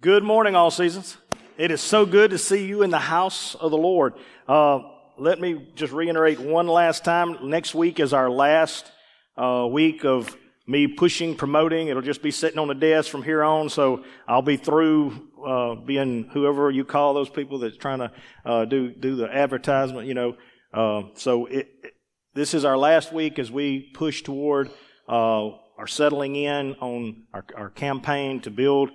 [0.00, 1.16] Good morning, all seasons.
[1.56, 4.14] It is so good to see you in the house of the Lord.
[4.46, 4.78] Uh,
[5.18, 7.50] let me just reiterate one last time.
[7.50, 8.88] Next week is our last
[9.36, 10.36] uh, week of
[10.68, 11.88] me pushing, promoting.
[11.88, 13.70] It'll just be sitting on the desk from here on.
[13.70, 18.12] So I'll be through uh, being whoever you call those people that's trying to
[18.44, 20.06] uh, do do the advertisement.
[20.06, 20.36] You know,
[20.72, 21.94] uh, so it, it,
[22.34, 24.70] this is our last week as we push toward
[25.08, 28.90] uh, our settling in on our, our campaign to build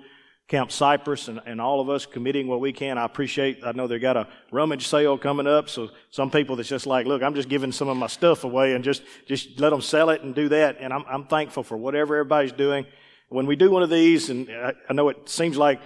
[0.47, 2.97] Camp Cypress and, and all of us committing what we can.
[2.97, 5.69] I appreciate, I know they got a rummage sale coming up.
[5.69, 8.73] So some people that's just like, look, I'm just giving some of my stuff away
[8.73, 10.77] and just, just let them sell it and do that.
[10.79, 12.85] And I'm, I'm thankful for whatever everybody's doing.
[13.29, 15.81] When we do one of these, and I, I know it seems like,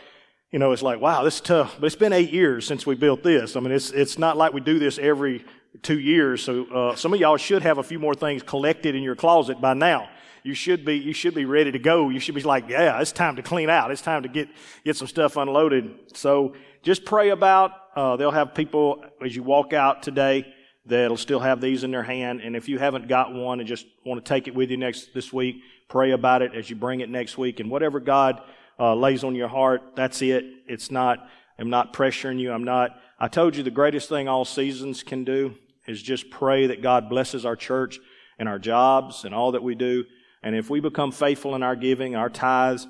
[0.52, 2.96] you know, it's like, wow, this is tough, but it's been eight years since we
[2.96, 3.56] built this.
[3.56, 5.46] I mean, it's, it's not like we do this every
[5.84, 6.44] two years.
[6.44, 9.62] So, uh, some of y'all should have a few more things collected in your closet
[9.62, 10.10] by now
[10.48, 12.08] you should be, you should be ready to go.
[12.08, 13.92] You should be like, yeah, it's time to clean out.
[13.92, 14.48] It's time to get,
[14.86, 15.94] get some stuff unloaded.
[16.14, 20.48] So just pray about, uh, they'll have people as you walk out today
[20.86, 22.40] that'll still have these in their hand.
[22.40, 25.14] And if you haven't got one and just want to take it with you next,
[25.14, 25.58] this week,
[25.90, 27.60] pray about it as you bring it next week.
[27.60, 28.42] And whatever God,
[28.80, 30.46] uh, lays on your heart, that's it.
[30.66, 31.28] It's not,
[31.60, 32.54] I'm not pressuring you.
[32.54, 36.68] I'm not, I told you the greatest thing all seasons can do is just pray
[36.68, 38.00] that God blesses our church
[38.40, 40.06] and our jobs and all that we do.
[40.44, 42.88] And if we become faithful in our giving, our tithes,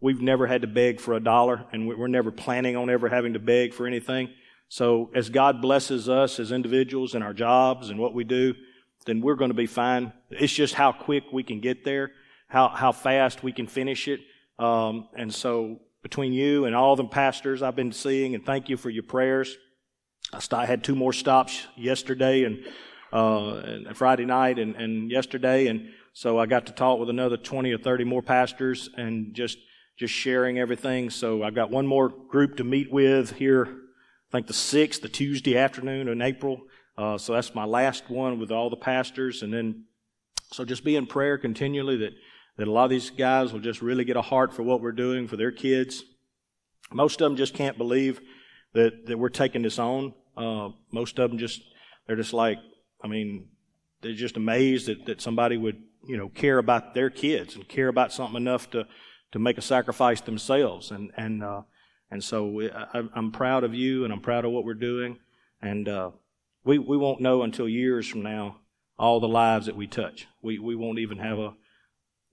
[0.00, 3.32] we've never had to beg for a dollar, and we're never planning on ever having
[3.34, 4.30] to beg for anything.
[4.68, 8.54] So as God blesses us as individuals in our jobs and what we do,
[9.06, 10.12] then we're going to be fine.
[10.30, 12.12] It's just how quick we can get there,
[12.48, 14.20] how, how fast we can finish it.
[14.58, 18.76] Um, and so between you and all the pastors I've been seeing, and thank you
[18.76, 19.56] for your prayers.
[20.52, 22.64] I had two more stops yesterday and,
[23.12, 27.72] uh, Friday night and, and yesterday, and so I got to talk with another 20
[27.72, 29.58] or 30 more pastors and just,
[29.96, 31.10] just sharing everything.
[31.10, 35.08] So I've got one more group to meet with here, I think the 6th, the
[35.08, 36.62] Tuesday afternoon in April.
[36.98, 39.42] Uh, so that's my last one with all the pastors.
[39.42, 39.84] And then,
[40.52, 42.12] so just be in prayer continually that,
[42.56, 44.92] that a lot of these guys will just really get a heart for what we're
[44.92, 46.02] doing for their kids.
[46.92, 48.20] Most of them just can't believe
[48.74, 50.12] that, that we're taking this on.
[50.36, 51.62] Uh, most of them just,
[52.06, 52.58] they're just like,
[53.02, 53.48] I mean,
[54.02, 57.88] they're just amazed that, that somebody would you know, care about their kids and care
[57.88, 58.86] about something enough to,
[59.32, 60.90] to make a sacrifice themselves.
[60.90, 61.62] And, and, uh,
[62.10, 62.60] and so
[62.94, 65.18] I, am proud of you and I'm proud of what we're doing.
[65.60, 66.10] And, uh,
[66.64, 68.56] we, we won't know until years from now
[68.98, 70.26] all the lives that we touch.
[70.42, 71.54] We, we won't even have a,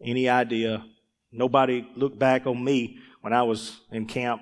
[0.04, 0.86] any idea.
[1.32, 4.42] Nobody looked back on me when I was in camp,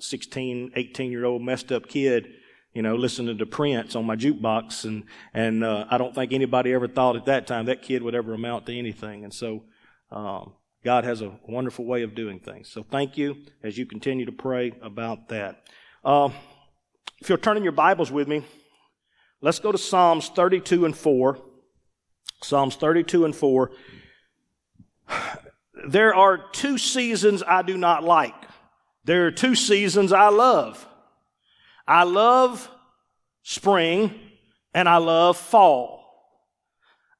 [0.00, 2.28] 16, 18 year old messed up kid
[2.74, 6.72] you know, listening to Prince on my jukebox, and and uh, I don't think anybody
[6.72, 9.24] ever thought at that time that kid would ever amount to anything.
[9.24, 9.62] And so,
[10.10, 10.52] um,
[10.84, 12.68] God has a wonderful way of doing things.
[12.68, 15.62] So thank you as you continue to pray about that.
[16.04, 16.28] Uh,
[17.22, 18.44] if you're turning your Bibles with me,
[19.40, 21.38] let's go to Psalms 32 and 4.
[22.42, 23.70] Psalms 32 and 4.
[25.88, 28.34] There are two seasons I do not like.
[29.04, 30.86] There are two seasons I love.
[31.86, 32.70] I love
[33.42, 34.18] spring
[34.72, 36.04] and I love fall.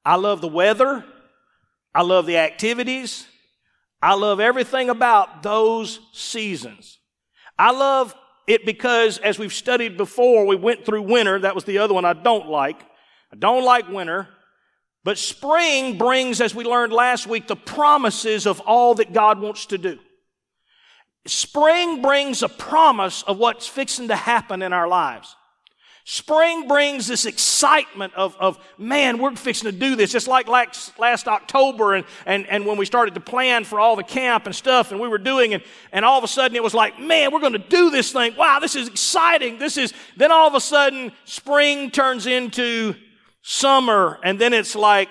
[0.03, 1.03] I love the weather.
[1.93, 3.25] I love the activities.
[4.01, 6.99] I love everything about those seasons.
[7.57, 8.13] I love
[8.47, 11.39] it because as we've studied before, we went through winter.
[11.39, 12.79] That was the other one I don't like.
[13.31, 14.27] I don't like winter.
[15.03, 19.67] But spring brings, as we learned last week, the promises of all that God wants
[19.67, 19.99] to do.
[21.27, 25.35] Spring brings a promise of what's fixing to happen in our lives.
[26.07, 30.11] Spring brings this excitement of, of man, we're fixing to do this.
[30.11, 33.95] Just like last, last October and, and, and when we started to plan for all
[33.95, 36.61] the camp and stuff and we were doing and, and all of a sudden it
[36.61, 38.35] was like, man, we're going to do this thing.
[38.35, 39.57] Wow, this is exciting.
[39.57, 42.93] This is, then all of a sudden spring turns into
[43.41, 45.09] summer and then it's like,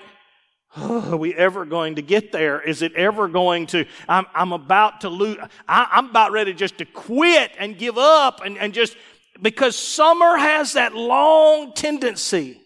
[0.77, 2.61] Oh, are we ever going to get there?
[2.61, 3.85] Is it ever going to?
[4.07, 5.37] I'm, I'm about to lose.
[5.67, 8.95] I, am about ready just to quit and give up and, and just
[9.41, 12.61] because summer has that long tendency.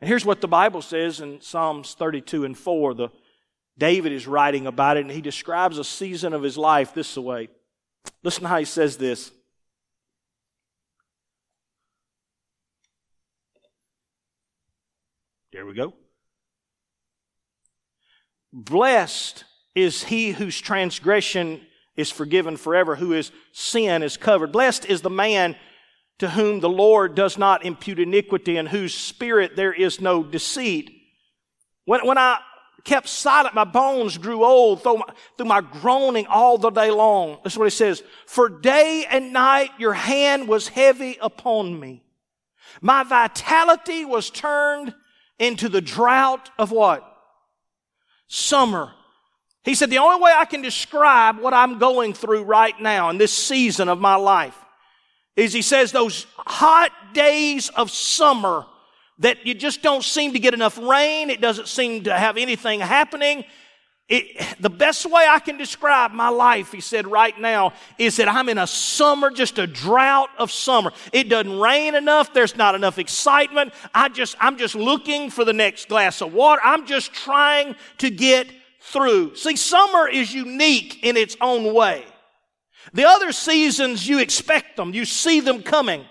[0.00, 2.94] And here's what the Bible says in Psalms 32 and 4.
[2.94, 3.08] The,
[3.78, 7.48] David is writing about it and he describes a season of his life this way.
[8.22, 9.32] Listen how he says this.
[15.52, 15.94] There we go.
[18.56, 19.44] Blessed
[19.74, 21.60] is he whose transgression
[21.94, 24.50] is forgiven forever, who his sin is covered.
[24.50, 25.56] Blessed is the man
[26.18, 30.90] to whom the Lord does not impute iniquity and whose spirit there is no deceit.
[31.84, 32.38] When, when I
[32.86, 33.54] kept silent.
[33.54, 35.04] My bones grew old through my,
[35.36, 37.38] through my groaning all the day long.
[37.42, 38.02] That's what he says.
[38.26, 42.02] For day and night your hand was heavy upon me.
[42.80, 44.94] My vitality was turned
[45.38, 47.12] into the drought of what?
[48.28, 48.92] Summer.
[49.64, 53.18] He said, the only way I can describe what I'm going through right now in
[53.18, 54.56] this season of my life
[55.34, 58.64] is he says those hot days of summer
[59.18, 61.30] that you just don't seem to get enough rain.
[61.30, 63.44] It doesn't seem to have anything happening.
[64.08, 68.28] It, the best way I can describe my life, he said right now, is that
[68.28, 70.92] I'm in a summer, just a drought of summer.
[71.12, 72.32] It doesn't rain enough.
[72.32, 73.74] There's not enough excitement.
[73.92, 76.62] I just, I'm just looking for the next glass of water.
[76.64, 78.46] I'm just trying to get
[78.80, 79.34] through.
[79.34, 82.04] See, summer is unique in its own way.
[82.92, 84.94] The other seasons, you expect them.
[84.94, 86.04] You see them coming.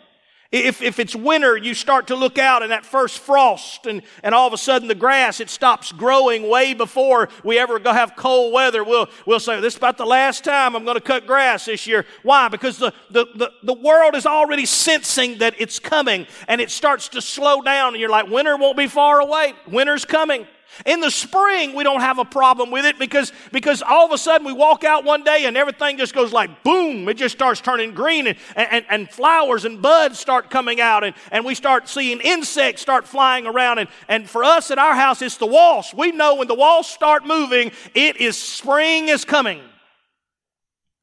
[0.56, 4.34] If, if it's winter, you start to look out and that first frost and, and
[4.34, 8.16] all of a sudden the grass, it stops growing way before we ever go have
[8.16, 8.82] cold weather.
[8.82, 11.86] We'll, we'll say, this is about the last time I'm going to cut grass this
[11.86, 12.06] year.
[12.24, 12.48] Why?
[12.48, 17.10] Because the, the, the, the world is already sensing that it's coming and it starts
[17.10, 19.56] to slow down and you're like, winter won't be far away.
[19.68, 20.48] Winter's coming.
[20.86, 24.18] In the spring, we don't have a problem with it because, because all of a
[24.18, 27.08] sudden we walk out one day and everything just goes like boom.
[27.08, 31.16] It just starts turning green and, and, and flowers and buds start coming out and,
[31.32, 33.80] and we start seeing insects start flying around.
[33.80, 35.94] And, and for us at our house, it's the walls.
[35.96, 39.62] We know when the walls start moving, it is spring is coming.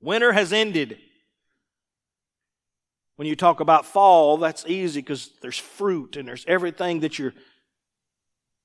[0.00, 0.98] Winter has ended.
[3.16, 7.34] When you talk about fall, that's easy because there's fruit and there's everything that you're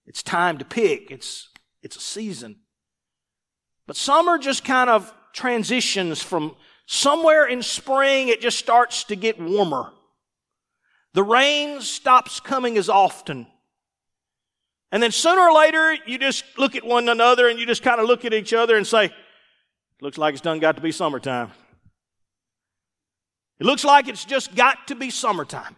[0.07, 1.11] it's time to pick.
[1.11, 1.49] It's,
[1.83, 2.55] it's a season.
[3.85, 6.55] But summer just kind of transitions from
[6.85, 9.91] somewhere in spring, it just starts to get warmer.
[11.13, 13.47] The rain stops coming as often.
[14.91, 17.99] And then sooner or later, you just look at one another and you just kind
[17.99, 19.11] of look at each other and say,
[19.99, 21.51] looks like it's done got to be summertime.
[23.59, 25.75] It looks like it's just got to be summertime.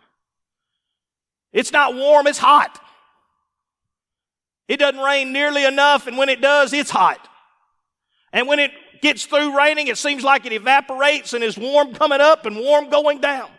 [1.52, 2.80] It's not warm, it's hot.
[4.70, 7.28] It doesn't rain nearly enough, and when it does, it's hot.
[8.32, 8.72] And when it
[9.02, 12.90] gets through raining, it seems like it evaporates and is warm coming up and warm
[12.90, 13.50] going down.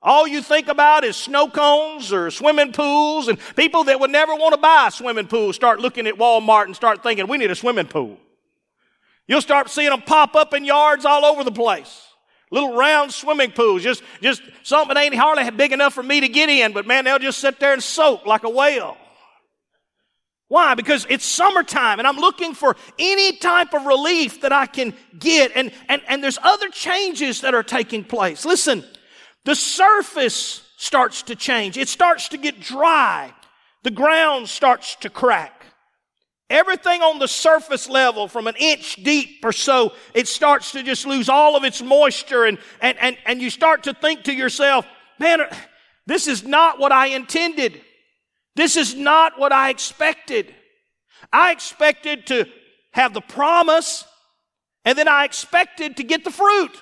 [0.00, 4.34] All you think about is snow cones or swimming pools, and people that would never
[4.34, 7.50] want to buy a swimming pool start looking at Walmart and start thinking, we need
[7.50, 8.18] a swimming pool.
[9.28, 12.08] You'll start seeing them pop up in yards all over the place.
[12.50, 16.28] Little round swimming pools, just, just something that ain't hardly big enough for me to
[16.28, 18.96] get in, but man, they'll just sit there and soak like a whale.
[20.52, 20.74] Why?
[20.74, 25.50] Because it's summertime and I'm looking for any type of relief that I can get.
[25.54, 28.44] And, and, and there's other changes that are taking place.
[28.44, 28.84] Listen,
[29.46, 31.78] the surface starts to change.
[31.78, 33.32] It starts to get dry.
[33.82, 35.64] The ground starts to crack.
[36.50, 41.06] Everything on the surface level from an inch deep or so, it starts to just
[41.06, 44.84] lose all of its moisture and, and, and, and you start to think to yourself,
[45.18, 45.40] man,
[46.06, 47.80] this is not what I intended.
[48.54, 50.54] This is not what I expected.
[51.32, 52.46] I expected to
[52.92, 54.04] have the promise,
[54.84, 56.76] and then I expected to get the fruit.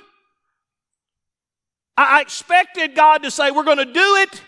[1.97, 4.43] I expected God to say, We're going to do it,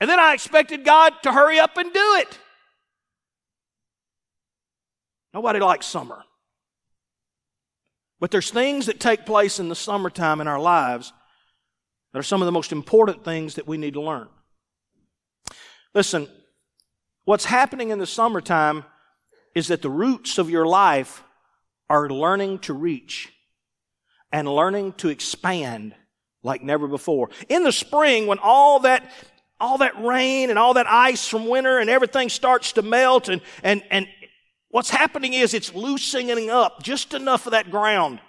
[0.00, 2.38] and then I expected God to hurry up and do it.
[5.32, 6.24] Nobody likes summer.
[8.20, 11.12] But there's things that take place in the summertime in our lives
[12.12, 14.28] that are some of the most important things that we need to learn.
[15.94, 16.28] Listen,
[17.24, 18.84] What's happening in the summertime
[19.54, 21.22] is that the roots of your life
[21.88, 23.32] are learning to reach
[24.32, 25.94] and learning to expand
[26.42, 27.30] like never before.
[27.48, 29.10] In the spring, when all that
[29.60, 33.40] all that rain and all that ice from winter and everything starts to melt and,
[33.62, 34.06] and, and
[34.68, 38.20] what's happening is it's loosening up just enough of that ground.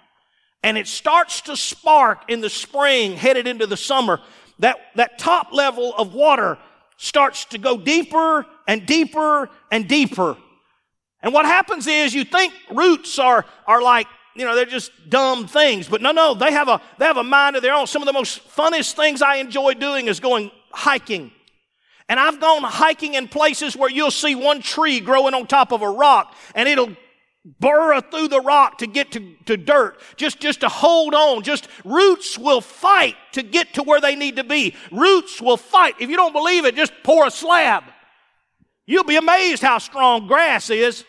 [0.62, 4.20] And it starts to spark in the spring headed into the summer.
[4.60, 6.56] That, that top level of water
[6.96, 10.36] starts to go deeper and deeper and deeper.
[11.22, 15.46] And what happens is you think roots are, are like, you know, they're just dumb
[15.46, 15.88] things.
[15.88, 17.86] But no, no, they have a, they have a mind of their own.
[17.86, 21.32] Some of the most funnest things I enjoy doing is going hiking.
[22.08, 25.82] And I've gone hiking in places where you'll see one tree growing on top of
[25.82, 26.94] a rock and it'll
[27.58, 31.42] burrow through the rock to get to, to dirt, just, just to hold on.
[31.42, 34.74] Just roots will fight to get to where they need to be.
[34.92, 35.94] Roots will fight.
[36.00, 37.84] If you don't believe it, just pour a slab.
[38.86, 41.04] You'll be amazed how strong grass is.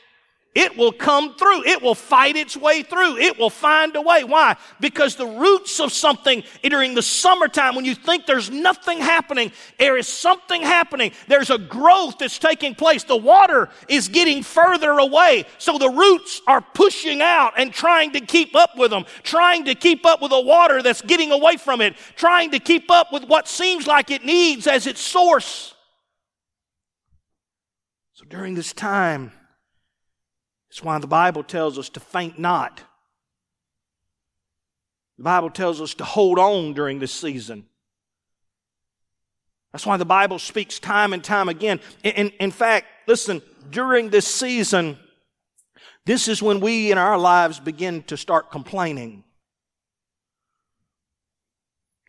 [0.58, 1.66] It will come through.
[1.66, 3.18] It will fight its way through.
[3.18, 4.24] It will find a way.
[4.24, 4.56] Why?
[4.80, 9.98] Because the roots of something during the summertime, when you think there's nothing happening, there
[9.98, 11.12] is something happening.
[11.28, 13.04] There's a growth that's taking place.
[13.04, 15.46] The water is getting further away.
[15.60, 19.76] So the roots are pushing out and trying to keep up with them, trying to
[19.76, 23.26] keep up with the water that's getting away from it, trying to keep up with
[23.26, 25.76] what seems like it needs as its source.
[28.30, 29.32] During this time,
[30.70, 32.82] that's why the Bible tells us to faint not.
[35.18, 37.66] The Bible tells us to hold on during this season.
[39.72, 41.80] That's why the Bible speaks time and time again.
[42.04, 44.98] In, in, in, fact, listen, during this season,
[46.06, 49.24] this is when we in our lives begin to start complaining.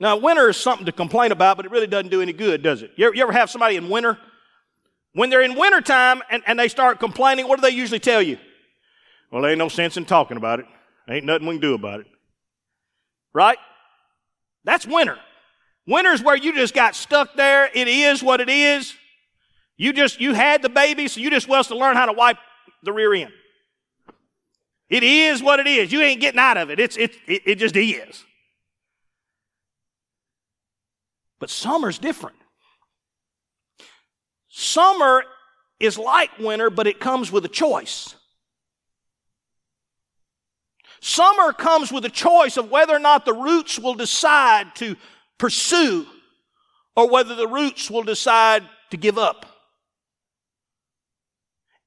[0.01, 2.83] Now, winter is something to complain about, but it really doesn't do any good, does
[2.83, 2.93] it?
[2.97, 4.19] You ever, you ever have somebody in winter?
[5.19, 8.39] When they're in wintertime and, and they start complaining, what do they usually tell you?
[9.33, 10.67] Well, there ain't no sense in talking about it.
[11.09, 12.07] There Ain't nothing we can do about it.
[13.33, 13.59] Right?
[14.63, 15.19] That's winter.
[15.89, 17.69] Winter is where you just got stuck there.
[17.75, 18.95] It is what it is.
[19.77, 22.37] You just, you had the baby, so you just was to learn how to wipe
[22.85, 23.33] the rear end.
[24.89, 25.91] It is what it is.
[25.91, 26.79] You ain't getting out of it.
[26.79, 28.25] It's, it, it, it just is.
[31.41, 32.37] But summer's different.
[34.61, 35.23] Summer
[35.79, 38.17] is like winter, but it comes with a choice.
[41.01, 44.97] Summer comes with a choice of whether or not the roots will decide to
[45.39, 46.05] pursue
[46.97, 49.47] or whether the roots will decide to give up.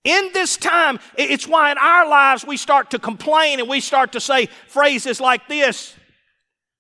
[0.06, 4.14] In this time, it's why in our lives we start to complain and we start
[4.14, 5.94] to say phrases like this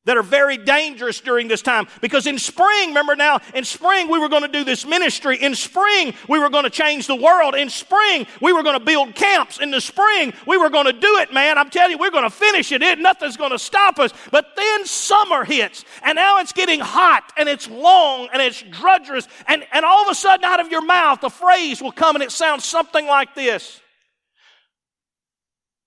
[0.05, 1.87] that are very dangerous during this time.
[2.01, 5.37] Because in spring, remember now, in spring we were going to do this ministry.
[5.37, 7.53] In spring we were going to change the world.
[7.53, 9.59] In spring we were going to build camps.
[9.59, 11.57] In the spring we were going to do it, man.
[11.57, 12.81] I'm telling you, we're going to finish it.
[12.81, 14.11] it nothing's going to stop us.
[14.31, 19.27] But then summer hits and now it's getting hot and it's long and it's drudgerous.
[19.47, 22.23] And, and all of a sudden out of your mouth a phrase will come and
[22.23, 23.79] it sounds something like this.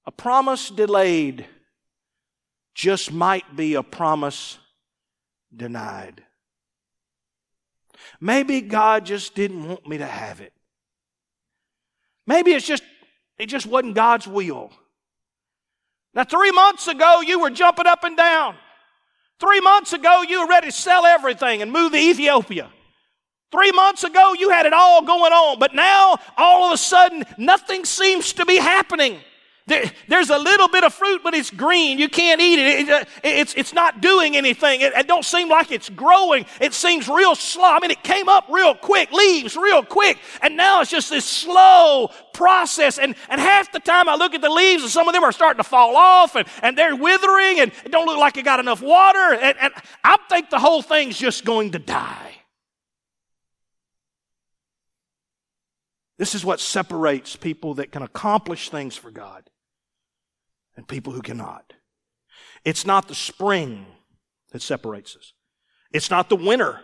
[0.07, 1.47] A promise delayed
[2.75, 4.59] just might be a promise
[5.55, 6.23] denied.
[8.21, 10.53] Maybe God just didn't want me to have it.
[12.27, 12.83] Maybe it's just,
[13.39, 14.71] it just wasn't God's will.
[16.15, 18.57] Now, three months ago, you were jumping up and down.
[19.41, 22.71] Three months ago, you were ready to sell everything and move to Ethiopia.
[23.51, 27.25] Three months ago, you had it all going on, but now, all of a sudden,
[27.37, 29.19] nothing seems to be happening.
[29.67, 31.99] There, there's a little bit of fruit, but it's green.
[31.99, 32.81] You can't eat it.
[32.81, 34.83] it, it it's, it's not doing anything.
[34.83, 36.45] It, it, don't seem like it's growing.
[36.61, 37.65] It seems real slow.
[37.65, 41.25] I mean, it came up real quick, leaves real quick, and now it's just this
[41.25, 42.99] slow process.
[42.99, 45.33] And, and half the time I look at the leaves, and some of them are
[45.33, 48.61] starting to fall off, and, and they're withering, and it don't look like it got
[48.61, 49.33] enough water.
[49.33, 49.73] And, and
[50.05, 52.33] I think the whole thing's just going to die.
[56.19, 59.49] This is what separates people that can accomplish things for God
[60.77, 61.73] and people who cannot.
[62.65, 63.87] It's not the spring
[64.53, 65.33] that separates us.
[65.93, 66.81] It's not the winter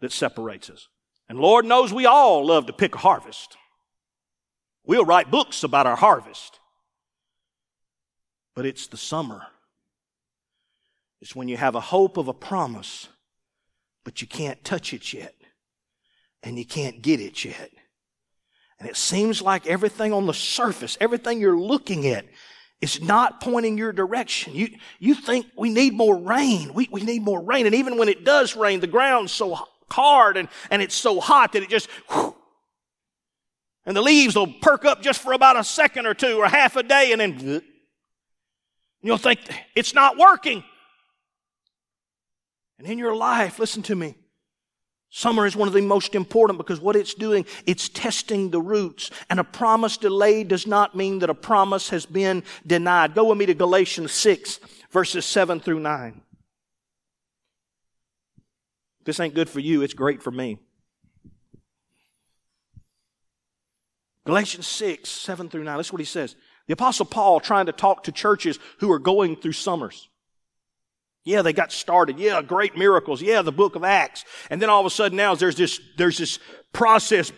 [0.00, 0.88] that separates us.
[1.28, 3.56] And Lord knows we all love to pick a harvest.
[4.84, 6.58] We'll write books about our harvest.
[8.54, 9.42] But it's the summer.
[11.20, 13.08] It's when you have a hope of a promise,
[14.04, 15.34] but you can't touch it yet.
[16.42, 17.70] And you can't get it yet.
[18.78, 22.24] And it seems like everything on the surface, everything you're looking at,
[22.80, 24.54] it's not pointing your direction.
[24.54, 26.72] You, you think we need more rain.
[26.72, 27.66] We, we need more rain.
[27.66, 29.58] And even when it does rain, the ground's so
[29.90, 32.34] hard and, and it's so hot that it just, whew,
[33.84, 36.76] and the leaves will perk up just for about a second or two or half
[36.76, 37.62] a day and then
[39.02, 39.40] you'll think
[39.74, 40.62] it's not working.
[42.78, 44.14] And in your life, listen to me,
[45.12, 49.10] Summer is one of the most important because what it's doing, it's testing the roots.
[49.28, 53.14] And a promise delayed does not mean that a promise has been denied.
[53.14, 56.22] Go with me to Galatians 6, verses 7 through 9.
[59.04, 60.58] this ain't good for you, it's great for me.
[64.24, 65.76] Galatians 6, 7 through 9.
[65.76, 66.36] Listen what he says.
[66.68, 70.09] The Apostle Paul trying to talk to churches who are going through summers.
[71.24, 72.18] Yeah, they got started.
[72.18, 73.20] Yeah, great miracles.
[73.20, 74.24] Yeah, the book of Acts.
[74.48, 76.38] And then all of a sudden now there's this, there's this
[76.72, 77.32] process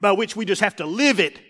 [0.00, 1.40] by which we just have to live it.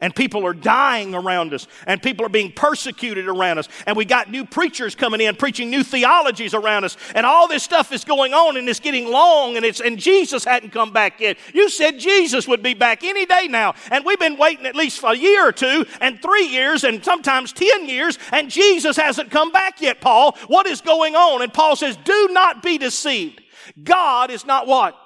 [0.00, 4.04] And people are dying around us, and people are being persecuted around us, and we
[4.04, 8.04] got new preachers coming in preaching new theologies around us, and all this stuff is
[8.04, 11.36] going on, and it's getting long, and it's and Jesus hadn't come back yet.
[11.52, 15.02] You said Jesus would be back any day now, and we've been waiting at least
[15.02, 19.50] a year or two, and three years, and sometimes ten years, and Jesus hasn't come
[19.50, 20.00] back yet.
[20.00, 21.42] Paul, what is going on?
[21.42, 23.40] And Paul says, "Do not be deceived.
[23.82, 24.96] God is not what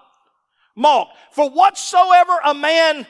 [0.77, 1.17] mocked.
[1.33, 3.07] For whatsoever a man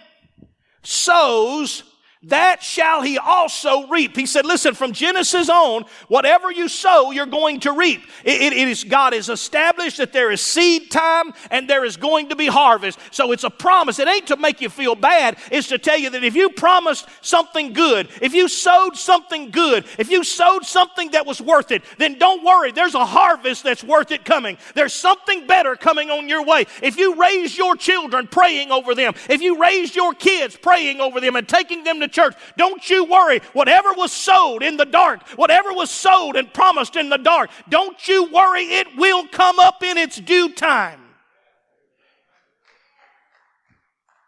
[0.83, 1.83] sows,
[2.25, 4.17] that shall he also reap.
[4.17, 8.03] He said, listen, from Genesis on, whatever you sow, you're going to reap.
[8.25, 11.97] It, it, it is, God has established that there is seed time and there is
[11.97, 12.99] going to be harvest.
[13.11, 13.99] So it's a promise.
[13.99, 15.37] It ain't to make you feel bad.
[15.51, 19.85] It's to tell you that if you promised something good, if you sowed something good,
[19.99, 22.71] if you sowed something that was worth it, then don't worry.
[22.71, 24.59] There's a harvest that's worth it coming.
[24.77, 26.67] There's something better coming on your way.
[26.83, 31.21] If you raise your children praying over them, if you raise your kids praying over
[31.21, 32.35] them and taking them to church.
[32.57, 33.41] Don't you worry.
[33.53, 38.07] Whatever was sowed in the dark, whatever was sowed and promised in the dark, don't
[38.07, 38.65] you worry.
[38.65, 41.01] It will come up in its due time.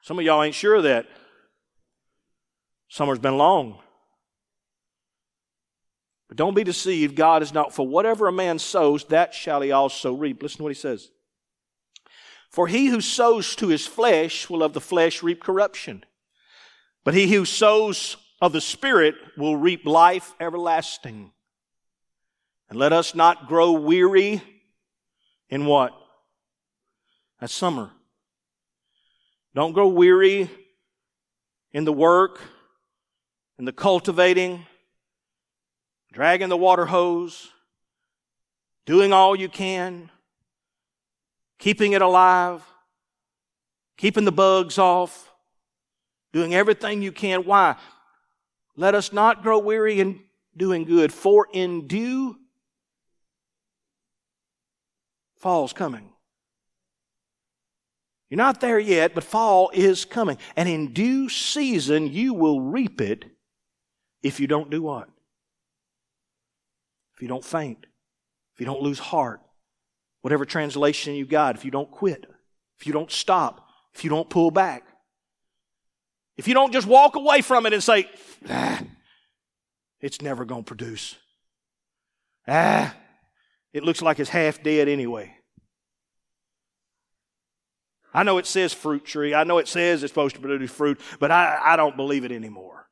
[0.02, 1.06] Some of y'all ain't sure of that.
[2.88, 3.78] Summer's been long.
[6.28, 7.16] But don't be deceived.
[7.16, 10.42] God is not, for whatever a man sows, that shall he also reap.
[10.42, 11.10] Listen to what he says.
[12.50, 16.04] For he who sows to his flesh will of the flesh reap corruption.
[17.04, 21.32] But he who sows of the Spirit will reap life everlasting.
[22.70, 24.42] And let us not grow weary
[25.50, 25.92] in what?
[27.40, 27.90] That's summer.
[29.54, 30.50] Don't grow weary
[31.72, 32.40] in the work,
[33.58, 34.66] in the cultivating,
[36.12, 37.50] dragging the water hose,
[38.86, 40.10] doing all you can,
[41.58, 42.64] keeping it alive,
[43.96, 45.33] keeping the bugs off,
[46.34, 47.44] doing everything you can.
[47.44, 47.76] Why?
[48.76, 50.20] Let us not grow weary in
[50.56, 52.36] doing good, for in due
[55.38, 56.10] fall's coming.
[58.28, 60.38] You're not there yet, but fall is coming.
[60.56, 63.26] And in due season, you will reap it
[64.22, 65.08] if you don't do what?
[67.14, 67.86] If you don't faint,
[68.54, 69.40] if you don't lose heart,
[70.22, 72.26] whatever translation you got, if you don't quit,
[72.80, 74.84] if you don't stop, if you don't pull back.
[76.36, 78.08] If you don't just walk away from it and say,
[78.48, 78.82] ah,
[80.00, 81.16] it's never going to produce.
[82.46, 82.94] Ah,
[83.72, 85.36] it looks like it's half dead anyway.
[88.12, 89.34] I know it says fruit tree.
[89.34, 92.30] I know it says it's supposed to produce fruit, but I, I don't believe it
[92.30, 92.83] anymore.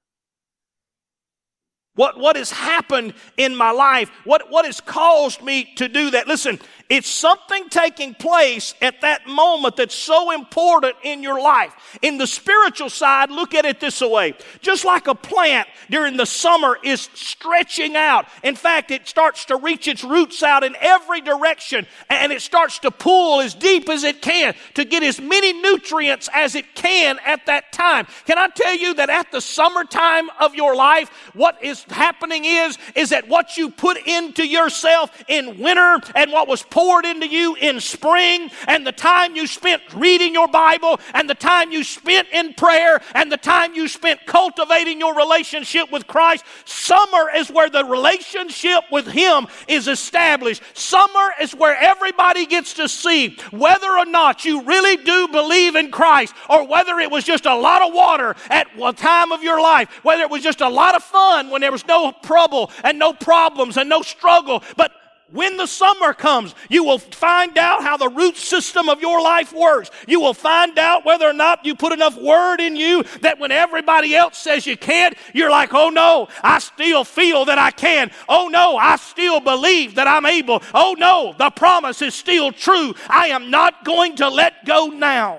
[1.95, 4.11] What, what has happened in my life?
[4.25, 6.27] What, what has caused me to do that?
[6.27, 11.99] Listen, it's something taking place at that moment that's so important in your life.
[12.01, 14.35] In the spiritual side, look at it this way.
[14.63, 18.27] Just like a plant during the summer is stretching out.
[18.43, 22.79] In fact, it starts to reach its roots out in every direction and it starts
[22.81, 27.19] to pull as deep as it can to get as many nutrients as it can
[27.27, 28.07] at that time.
[28.25, 32.79] Can I tell you that at the summertime of your life, what is happening is,
[32.95, 37.55] is that what you put into yourself in winter and what was poured into you
[37.57, 42.29] in spring and the time you spent reading your Bible and the time you spent
[42.33, 46.45] in prayer and the time you spent cultivating your relationship with Christ.
[46.65, 50.63] Summer is where the relationship with Him is established.
[50.75, 55.91] Summer is where everybody gets to see whether or not you really do believe in
[55.91, 59.61] Christ or whether it was just a lot of water at one time of your
[59.61, 62.99] life, whether it was just a lot of fun when there was no trouble and
[62.99, 64.63] no problems and no struggle.
[64.77, 64.93] But
[65.31, 69.55] when the summer comes, you will find out how the root system of your life
[69.55, 69.91] works.
[70.07, 73.51] You will find out whether or not you put enough word in you that when
[73.51, 78.11] everybody else says you can't, you're like, oh no, I still feel that I can.
[78.29, 80.63] Oh no, I still believe that I'm able.
[80.75, 82.95] Oh no, the promise is still true.
[83.09, 85.39] I am not going to let go now.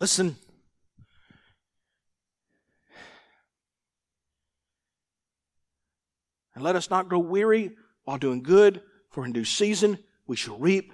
[0.00, 0.36] Listen.
[6.62, 7.72] And let us not grow weary
[8.04, 9.98] while doing good, for in due season
[10.28, 10.92] we shall reap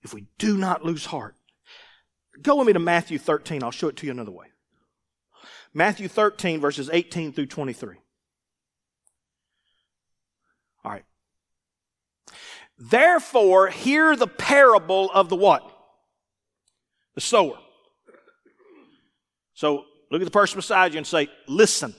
[0.00, 1.34] if we do not lose heart.
[2.40, 3.64] Go with me to Matthew 13.
[3.64, 4.46] I'll show it to you another way.
[5.74, 7.96] Matthew 13, verses 18 through 23.
[10.84, 11.04] All right.
[12.78, 15.68] Therefore, hear the parable of the what?
[17.16, 17.58] The sower.
[19.54, 21.92] So look at the person beside you and say, listen.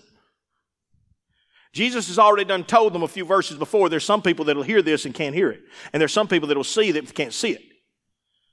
[1.71, 3.89] Jesus has already done told them a few verses before.
[3.89, 5.61] There's some people that'll hear this and can't hear it.
[5.93, 7.61] And there's some people that'll see that can't see it.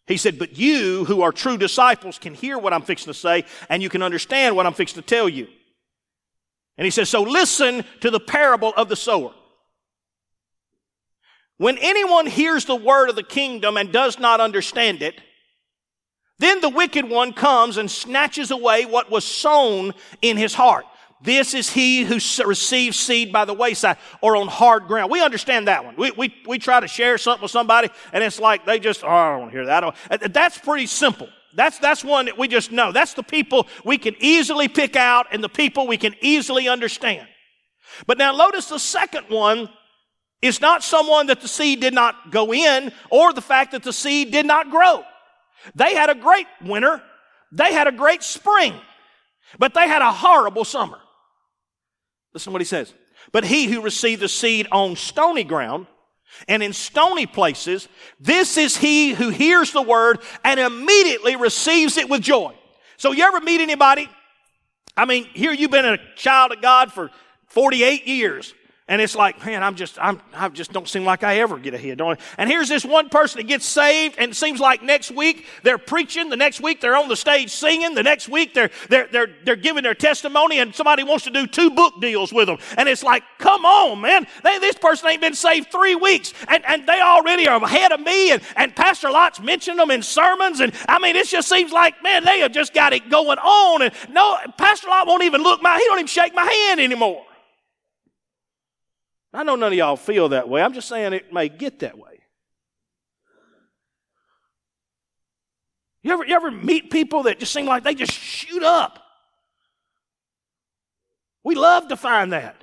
[0.07, 3.45] He said, But you who are true disciples can hear what I'm fixing to say
[3.69, 5.49] and you can understand what I'm fixing to tell you.
[6.77, 9.33] And he says, So listen to the parable of the sower.
[11.59, 15.19] When anyone hears the word of the kingdom and does not understand it,
[16.39, 20.85] then the wicked one comes and snatches away what was sown in his heart.
[21.23, 25.11] This is he who receives seed by the wayside or on hard ground.
[25.11, 25.97] We understand that one.
[25.97, 29.09] We, we, we try to share something with somebody and it's like they just, oh,
[29.09, 30.33] I don't want to hear that.
[30.35, 31.29] That's pretty simple.
[31.55, 32.93] That's, that's one that we just know.
[32.93, 37.27] That's the people we can easily pick out and the people we can easily understand.
[38.07, 39.71] But now notice the second one
[40.43, 43.93] is not someone that the seed did not go in or the fact that the
[43.93, 45.03] seed did not grow.
[45.75, 47.03] They had a great winter.
[47.53, 48.75] They had a great spring,
[49.59, 50.99] but they had a horrible summer.
[52.37, 52.93] Listen to what he says.
[53.33, 55.87] But he who received the seed on stony ground
[56.47, 57.89] and in stony places,
[58.21, 62.53] this is he who hears the word and immediately receives it with joy.
[62.99, 64.07] So you ever meet anybody?
[64.95, 67.11] I mean, here you've been a child of God for
[67.47, 68.53] 48 years.
[68.89, 71.75] And it's like, man, I'm just, I'm, I just don't seem like I ever get
[71.75, 72.23] ahead, don't I?
[72.39, 75.77] And here's this one person that gets saved, and it seems like next week they're
[75.77, 79.27] preaching, the next week they're on the stage singing, the next week they're, they're, they're,
[79.45, 82.59] they're giving their testimony, and somebody wants to do two book deals with them.
[82.79, 84.25] And it's like, come on, man.
[84.45, 87.99] They, this person ain't been saved three weeks, and, and they already are ahead of
[87.99, 91.73] me, and, and Pastor Lott's mentioned them in sermons, and I mean, it just seems
[91.73, 95.43] like, man, they have just got it going on, and no, Pastor Lott won't even
[95.43, 97.26] look my, he don't even shake my hand anymore.
[99.37, 100.63] I know none of y'all feel that way.
[100.63, 102.21] I'm just saying it may get that way.
[106.03, 109.03] You ever, you ever meet people that just seem like they just shoot up?
[111.45, 112.63] We love to find that.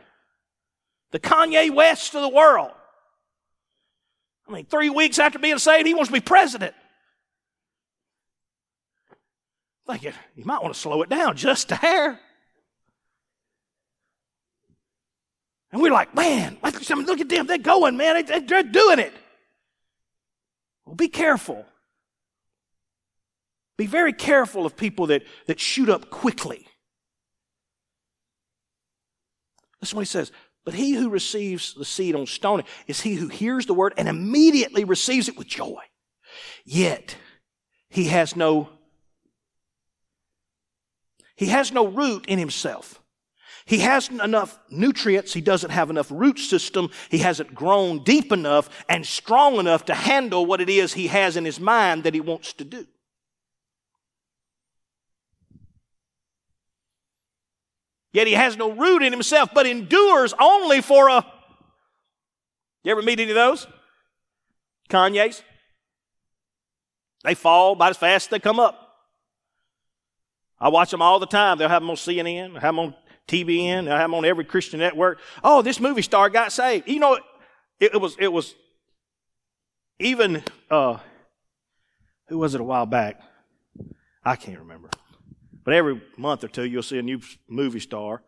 [1.12, 2.72] The Kanye West of the world.
[4.48, 6.74] I mean, three weeks after being saved, he wants to be president.
[9.86, 12.20] Thinking, you might want to slow it down just a hair.
[15.74, 17.48] And we're like, man, look at them.
[17.48, 18.24] They're going, man.
[18.46, 19.12] They're doing it.
[20.86, 21.66] Well, be careful.
[23.76, 26.68] Be very careful of people that, that shoot up quickly.
[29.82, 30.32] That's what he says.
[30.64, 34.08] But he who receives the seed on stone is he who hears the word and
[34.08, 35.82] immediately receives it with joy.
[36.64, 37.18] Yet
[37.90, 38.70] he has no
[41.36, 43.03] he has no root in himself.
[43.66, 45.34] He hasn't enough nutrients.
[45.34, 46.90] He doesn't have enough root system.
[47.10, 51.38] He hasn't grown deep enough and strong enough to handle what it is he has
[51.38, 52.86] in his mind that he wants to do.
[58.12, 61.26] Yet he has no root in himself, but endures only for a.
[62.84, 63.66] You ever meet any of those?
[64.90, 65.42] Kanye's?
[67.24, 68.80] They fall about as fast as they come up.
[70.60, 71.58] I watch them all the time.
[71.58, 72.96] They'll have them on CNN, have them on
[73.28, 73.92] TBN.
[73.92, 75.20] I'm on every Christian network.
[75.44, 76.88] Oh, this movie star got saved.
[76.88, 77.16] You know,
[77.80, 78.56] it, it was, it was
[80.00, 80.98] even, uh,
[82.28, 83.22] who was it a while back?
[84.24, 84.90] I can't remember.
[85.64, 88.22] But every month or two, you'll see a new movie star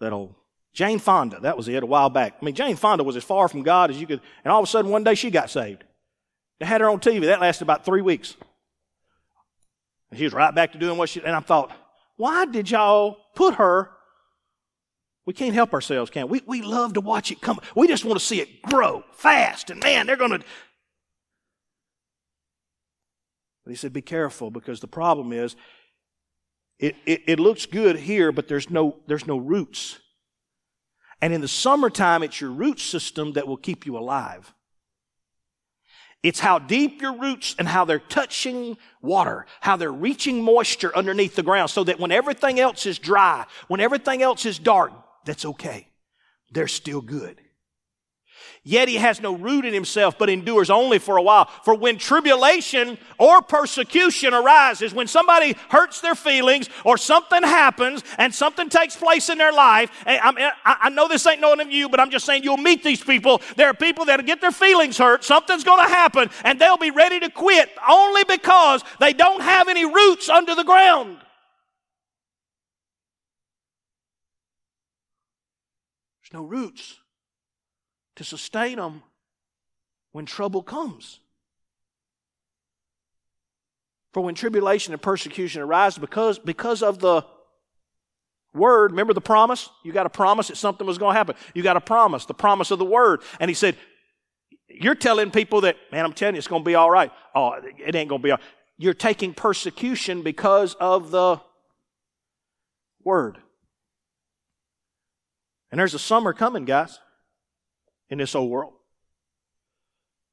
[0.00, 0.36] that'll,
[0.72, 2.36] Jane Fonda, that was it a while back.
[2.40, 4.64] I mean, Jane Fonda was as far from God as you could, and all of
[4.64, 5.84] a sudden one day she got saved.
[6.58, 7.26] They had her on TV.
[7.26, 8.36] That lasted about three weeks.
[10.10, 11.72] And she was right back to doing what she, and I thought,
[12.16, 13.90] why did y'all put her?
[15.24, 16.42] We can't help ourselves, can we?
[16.46, 17.60] We love to watch it come.
[17.76, 19.70] We just want to see it grow fast.
[19.70, 20.38] And man, they're going to.
[23.64, 25.54] But he said, be careful because the problem is
[26.80, 30.00] it, it, it looks good here, but there's no, there's no roots.
[31.20, 34.52] And in the summertime, it's your root system that will keep you alive.
[36.24, 41.36] It's how deep your roots and how they're touching water, how they're reaching moisture underneath
[41.36, 44.92] the ground so that when everything else is dry, when everything else is dark,
[45.24, 45.88] that's okay.
[46.50, 47.40] They're still good.
[48.64, 51.50] Yet he has no root in himself, but endures only for a while.
[51.64, 58.32] For when tribulation or persecution arises, when somebody hurts their feelings or something happens and
[58.32, 62.10] something takes place in their life, I, know this ain't knowing of you, but I'm
[62.10, 63.42] just saying you'll meet these people.
[63.56, 66.92] There are people that'll get their feelings hurt, something's going to happen, and they'll be
[66.92, 71.18] ready to quit only because they don't have any roots under the ground.
[76.32, 76.98] No roots
[78.16, 79.02] to sustain them
[80.12, 81.20] when trouble comes.
[84.12, 87.22] For when tribulation and persecution arise because, because of the
[88.52, 89.70] word, remember the promise?
[89.82, 91.36] You got a promise that something was going to happen.
[91.54, 93.22] You got a promise, the promise of the word.
[93.40, 93.76] And he said,
[94.68, 97.10] You're telling people that, man, I'm telling you, it's going to be all right.
[97.34, 98.46] Oh, it ain't going to be all right.
[98.76, 101.40] You're taking persecution because of the
[103.02, 103.38] word.
[105.72, 106.98] And there's a summer coming, guys,
[108.10, 108.74] in this old world.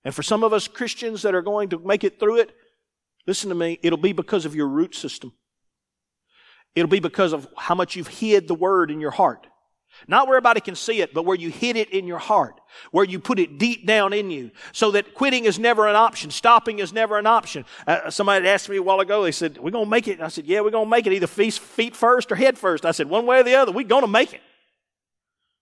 [0.03, 2.55] And for some of us Christians that are going to make it through it,
[3.25, 5.31] listen to me, it'll be because of your root system.
[6.75, 9.47] It'll be because of how much you've hid the word in your heart.
[10.07, 13.03] Not where everybody can see it, but where you hid it in your heart, where
[13.03, 16.79] you put it deep down in you, so that quitting is never an option, stopping
[16.79, 17.65] is never an option.
[17.87, 20.21] Uh, somebody asked me a while ago, they said, We're going to make it.
[20.21, 22.85] I said, Yeah, we're going to make it either feet first or head first.
[22.85, 24.41] I said, One way or the other, we're going to make it.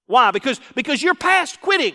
[0.07, 0.31] Why?
[0.31, 1.93] Because, because you're past quitting.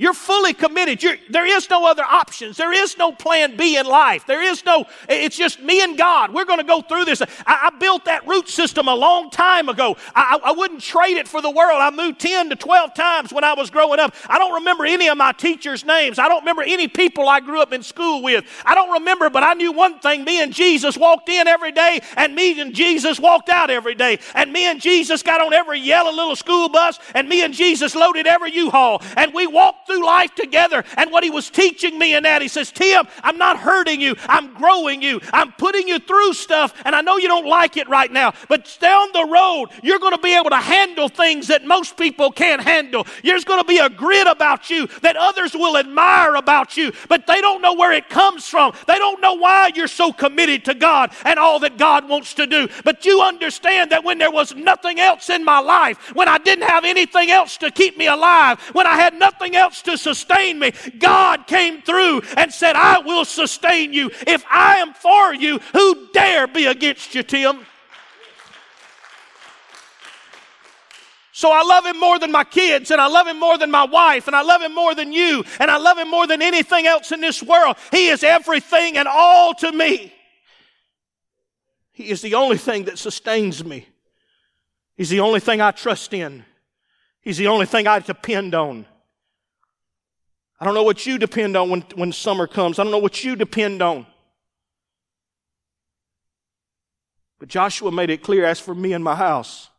[0.00, 1.02] You're fully committed.
[1.02, 2.56] You're, there is no other options.
[2.56, 4.26] There is no plan B in life.
[4.26, 6.32] There is no, it's just me and God.
[6.32, 7.20] We're going to go through this.
[7.20, 9.96] I, I, built that root system a long time ago.
[10.14, 11.80] I, I, wouldn't trade it for the world.
[11.80, 14.14] I moved 10 to 12 times when I was growing up.
[14.28, 16.20] I don't remember any of my teachers' names.
[16.20, 18.44] I don't remember any people I grew up in school with.
[18.64, 20.22] I don't remember, but I knew one thing.
[20.22, 24.20] Me and Jesus walked in every day, and me and Jesus walked out every day.
[24.36, 27.96] And me and Jesus got on every yellow little school bus, and me and Jesus
[27.96, 29.02] loaded every U-Haul.
[29.16, 30.84] And we walked through life together.
[30.96, 34.14] And what he was teaching me in that, he says, Tim, I'm not hurting you.
[34.28, 35.20] I'm growing you.
[35.32, 36.74] I'm putting you through stuff.
[36.84, 40.14] And I know you don't like it right now, but down the road, you're going
[40.14, 43.06] to be able to handle things that most people can't handle.
[43.24, 47.26] There's going to be a grit about you that others will admire about you, but
[47.26, 48.72] they don't know where it comes from.
[48.86, 52.46] They don't know why you're so committed to God and all that God wants to
[52.46, 52.68] do.
[52.84, 56.68] But you understand that when there was nothing else in my life, when I didn't
[56.68, 60.72] have anything else to keep me alive, when I had nothing else to sustain me.
[60.98, 64.10] God came through and said, I will sustain you.
[64.26, 67.66] If I am for you, who dare be against you, Tim?
[71.38, 73.84] So I love him more than my kids, and I love him more than my
[73.84, 76.88] wife, and I love him more than you, and I love him more than anything
[76.88, 77.76] else in this world.
[77.92, 80.12] He is everything and all to me.
[81.92, 83.86] He is the only thing that sustains me.
[84.96, 86.44] He's the only thing I trust in.
[87.20, 88.86] He's the only thing I depend on.
[90.60, 92.78] I don't know what you depend on when, when summer comes.
[92.78, 94.06] I don't know what you depend on.
[97.38, 99.70] But Joshua made it clear as for me and my house,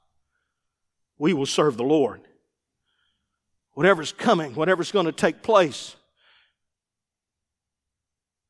[1.18, 2.22] we will serve the Lord.
[3.74, 5.96] Whatever's coming, whatever's going to take place.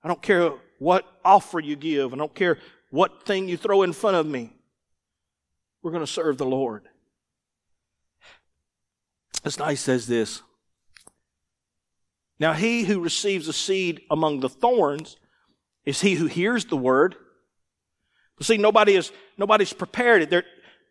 [0.04, 2.14] I don't care what offer you give.
[2.14, 2.60] I don't care
[2.92, 4.54] what thing you throw in front of me.
[5.82, 6.84] We're going to serve the Lord.
[9.44, 10.42] As nice says this.
[12.40, 15.18] Now, he who receives a seed among the thorns
[15.86, 17.16] is he who hears the word.
[18.38, 20.30] But see, nobody is, nobody's prepared it.
[20.30, 20.46] There,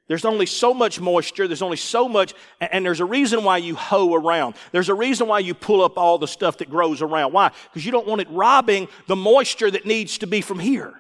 [0.09, 1.47] there's only so much moisture.
[1.47, 4.57] There's only so much, and there's a reason why you hoe around.
[4.73, 7.33] There's a reason why you pull up all the stuff that grows around.
[7.33, 7.51] Why?
[7.65, 10.95] Because you don't want it robbing the moisture that needs to be from here.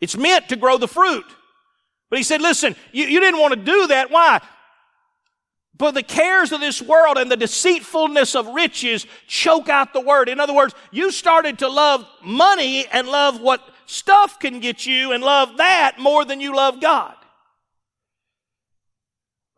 [0.00, 1.24] It's meant to grow the fruit.
[2.08, 4.10] But he said, listen, you, you didn't want to do that.
[4.10, 4.40] Why?
[5.80, 10.28] But the cares of this world and the deceitfulness of riches choke out the word.
[10.28, 15.12] In other words, you started to love money and love what stuff can get you
[15.12, 17.14] and love that more than you love God.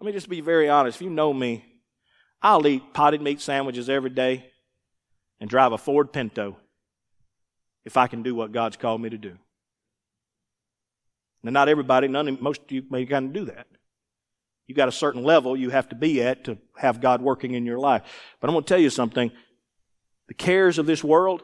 [0.00, 0.98] Let me just be very honest.
[0.98, 1.64] If you know me,
[2.40, 4.48] I'll eat potted meat sandwiches every day
[5.40, 6.56] and drive a Ford Pinto
[7.84, 9.36] if I can do what God's called me to do.
[11.42, 13.66] Now, not everybody, none most of you may kind of do that.
[14.72, 17.66] You got a certain level you have to be at to have God working in
[17.66, 18.00] your life.
[18.40, 19.30] But I'm going to tell you something.
[20.28, 21.42] The cares of this world,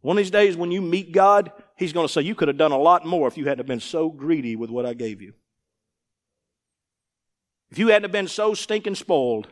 [0.00, 2.56] one of these days when you meet God, He's going to say, You could have
[2.56, 5.34] done a lot more if you hadn't been so greedy with what I gave you.
[7.70, 9.48] If you hadn't been so stinking spoiled,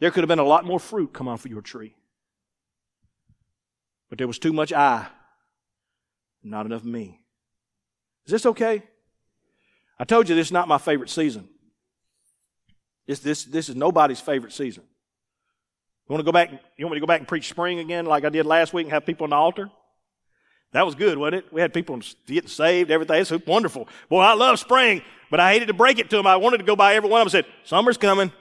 [0.00, 1.94] there could have been a lot more fruit come off of your tree.
[4.10, 5.06] But there was too much I,
[6.42, 7.20] not enough me.
[8.26, 8.82] Is this okay?
[10.02, 11.48] I told you this is not my favorite season.
[13.06, 14.82] This, this, this is nobody's favorite season.
[14.82, 16.50] You want to go back?
[16.76, 18.86] You want me to go back and preach spring again, like I did last week,
[18.86, 19.70] and have people on the altar?
[20.72, 21.52] That was good, wasn't it?
[21.52, 23.20] We had people getting saved, everything.
[23.20, 23.86] It's wonderful.
[24.08, 26.26] Boy, I love spring, but I hated to break it to them.
[26.26, 28.32] I wanted to go by every one of them said, "Summer's coming.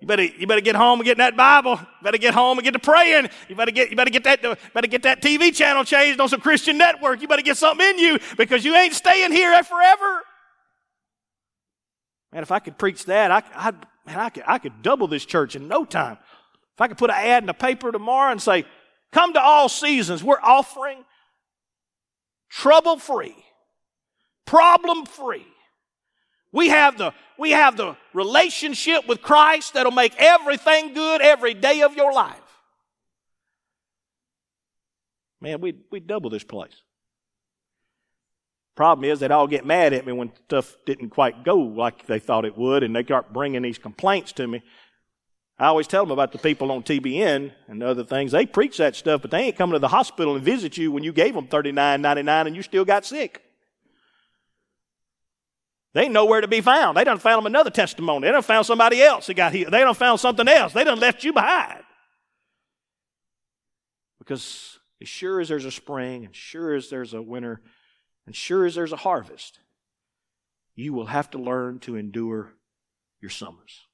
[0.00, 1.72] You better, you better get home and get in that Bible.
[1.72, 3.28] You better get home and get to praying.
[3.48, 6.40] You better get, you better get that, better get that TV channel changed on some
[6.40, 7.20] Christian network.
[7.20, 10.22] You better get something in you because you ain't staying here forever.
[12.32, 13.70] Man, if I could preach that, I, I,
[14.06, 16.18] man, I could, I could double this church in no time.
[16.74, 18.66] If I could put an ad in the paper tomorrow and say,
[19.12, 20.22] come to all seasons.
[20.22, 21.04] We're offering
[22.48, 23.34] trouble free,
[24.46, 25.46] problem free,
[26.52, 31.82] We have the, we have the relationship with Christ that'll make everything good every day
[31.82, 32.40] of your life.
[35.40, 36.82] Man, we we double this place.
[38.74, 42.18] Problem is, they'd all get mad at me when stuff didn't quite go like they
[42.18, 44.62] thought it would, and they start bringing these complaints to me.
[45.58, 48.30] I always tell them about the people on TBN and other things.
[48.30, 51.02] They preach that stuff, but they ain't coming to the hospital and visit you when
[51.02, 53.42] you gave them thirty nine ninety nine and you still got sick.
[55.94, 56.96] They ain't nowhere to be found.
[56.96, 58.26] They done found them another testimony.
[58.26, 59.72] They done found somebody else that got healed.
[59.72, 60.72] They done found something else.
[60.72, 61.82] They done left you behind.
[64.18, 67.62] Because as sure as there's a spring, and sure as there's a winter,
[68.26, 69.60] and sure as there's a harvest,
[70.74, 72.52] you will have to learn to endure
[73.20, 73.86] your summers.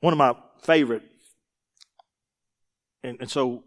[0.00, 1.02] One of my favorite,
[3.02, 3.64] and, and so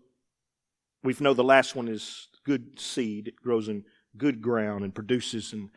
[1.03, 3.27] we know the last one is good seed.
[3.27, 3.83] It grows in
[4.17, 5.53] good ground and produces.
[5.53, 5.69] And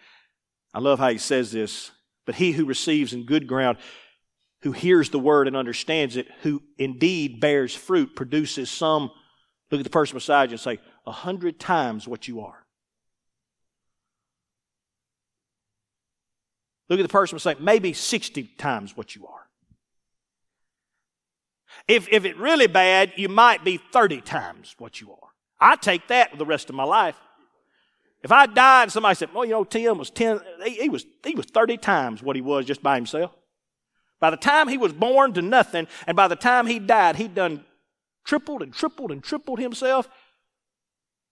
[0.75, 1.91] I love how he says this.
[2.25, 3.79] But he who receives in good ground,
[4.63, 9.11] who hears the word and understands it, who indeed bears fruit, produces some.
[9.71, 12.65] Look at the person beside you and say, a hundred times what you are.
[16.89, 19.47] Look at the person and say, maybe 60 times what you are.
[21.89, 25.29] If, if it's really bad, you might be 30 times what you are.
[25.61, 27.17] I take that the rest of my life.
[28.23, 31.35] If I died somebody said, well, you know, Tim was 10, he, he, was, he
[31.35, 33.33] was 30 times what he was just by himself.
[34.21, 37.35] By the time he was born to nothing, and by the time he died, he'd
[37.35, 37.65] done
[38.25, 40.09] tripled and tripled and tripled himself.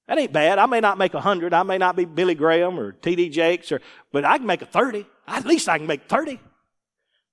[0.08, 0.58] That ain't bad.
[0.58, 1.54] I may not make a hundred.
[1.54, 3.28] I may not be Billy Graham or T.D.
[3.28, 5.06] Jakes, or, but I can make a 30.
[5.28, 6.40] At least I can make 30.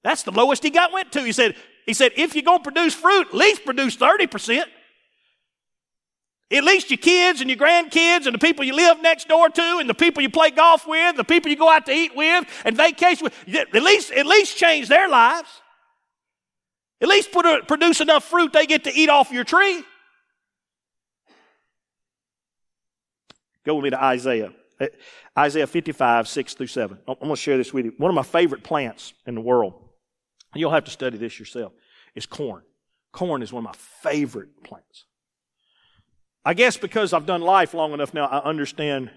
[0.04, 1.24] That's the lowest he got went to.
[1.24, 1.56] He said,
[1.88, 4.64] he said, if you're going to produce fruit, at least produce 30%.
[6.50, 9.78] At least your kids and your grandkids and the people you live next door to
[9.80, 12.46] and the people you play golf with, the people you go out to eat with
[12.64, 15.50] and vacation with, at least, at least change their lives.
[17.02, 19.84] At least a, produce enough fruit they get to eat off your tree.
[23.66, 24.54] Go with me to Isaiah.
[24.80, 24.88] Uh,
[25.38, 26.98] Isaiah 55, 6 through 7.
[27.08, 27.94] I'm going to share this with you.
[27.98, 29.74] One of my favorite plants in the world,
[30.56, 31.74] you'll have to study this yourself,
[32.16, 32.64] is corn.
[33.12, 35.07] Corn is one of my favorite plants.
[36.48, 39.12] I guess because I've done life long enough now, I understand.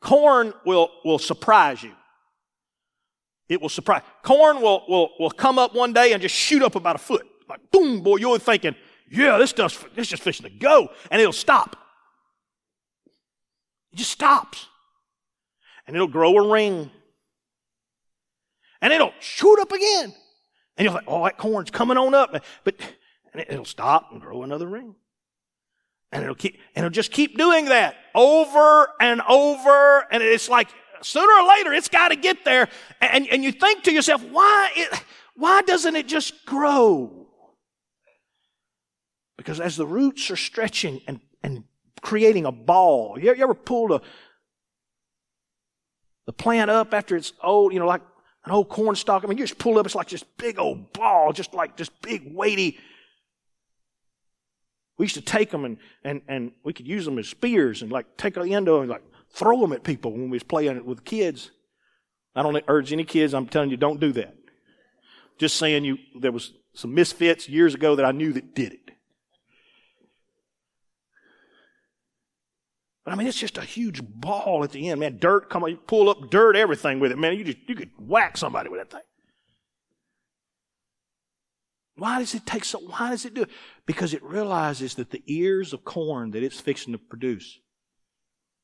[0.00, 1.92] Corn will, will surprise you.
[3.48, 4.02] It will surprise.
[4.24, 7.24] Corn will, will, will come up one day and just shoot up about a foot.
[7.48, 8.74] Like, boom, boy, you're thinking,
[9.08, 10.88] yeah, this stuff's, this just fishing to go.
[11.08, 11.76] And it'll stop.
[13.92, 14.66] It just stops.
[15.86, 16.90] And it'll grow a ring.
[18.80, 20.12] And it'll shoot up again.
[20.76, 22.34] And you're like, oh, that corn's coming on up.
[22.64, 22.74] But,
[23.32, 24.96] and it'll stop and grow another ring.
[26.12, 30.06] And it'll keep, and it'll just keep doing that over and over.
[30.12, 30.68] And it's like
[31.00, 32.68] sooner or later it's got to get there.
[33.00, 35.02] And, and you think to yourself, why, it,
[35.36, 37.28] why doesn't it just grow?
[39.38, 41.64] Because as the roots are stretching and, and
[42.02, 44.02] creating a ball, you, you ever pulled a,
[46.26, 48.02] the plant up after it's old, you know, like
[48.44, 49.24] an old corn stalk.
[49.24, 51.88] I mean, you just pull up, it's like this big old ball, just like this
[51.88, 52.78] big weighty
[55.02, 57.90] we used to take them and, and, and we could use them as spears and
[57.90, 60.44] like take the end of them and like throw them at people when we was
[60.44, 61.50] playing it with kids.
[62.36, 64.36] I don't urge any kids, I'm telling you, don't do that.
[65.38, 68.92] Just saying you, there was some misfits years ago that I knew that did it.
[73.04, 75.18] But I mean, it's just a huge ball at the end, man.
[75.18, 77.36] Dirt, come on, you pull up dirt, everything with it, man.
[77.36, 79.11] You just, you could whack somebody with that thing.
[81.96, 83.50] Why does it take so, why does it do it?
[83.86, 87.60] Because it realizes that the ears of corn that it's fixing to produce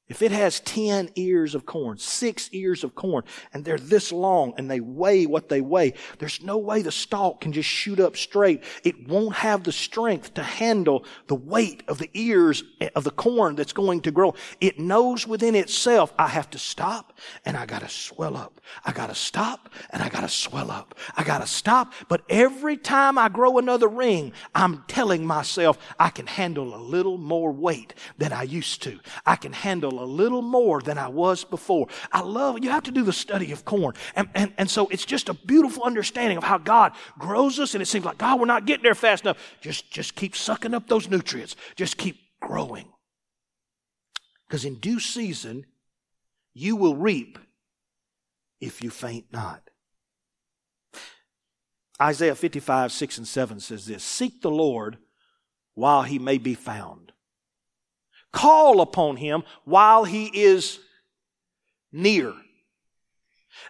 [0.09, 4.55] if it has 10 ears of corn, six ears of corn, and they're this long
[4.57, 8.17] and they weigh what they weigh, there's no way the stalk can just shoot up
[8.17, 8.63] straight.
[8.85, 13.11] It won't have the strength to handle the weight of the ears eh, of the
[13.11, 14.35] corn that's going to grow.
[14.63, 17.13] It knows within itself, I have to stop
[17.45, 18.63] and I gotta swell up.
[18.87, 20.95] I gotta stop and I gotta swell up.
[21.17, 21.93] I gotta stop.
[22.09, 27.19] But every time I grow another ring, I'm telling myself I can handle a little
[27.19, 28.99] more weight than I used to.
[29.27, 31.89] I can handle a little more than I was before.
[32.13, 33.95] I love, you have to do the study of corn.
[34.15, 37.75] And, and, and so it's just a beautiful understanding of how God grows us.
[37.75, 39.39] And it seems like, God, we're not getting there fast enough.
[39.61, 41.57] Just, just keep sucking up those nutrients.
[41.77, 42.89] Just keep growing.
[44.47, 45.67] Because in due season,
[46.55, 47.39] you will reap
[48.61, 49.63] if you faint not.
[52.01, 54.99] Isaiah 55, 6 and 7 says this Seek the Lord
[55.75, 57.08] while he may be found.
[58.33, 60.79] Call upon him while he is
[61.93, 62.35] near.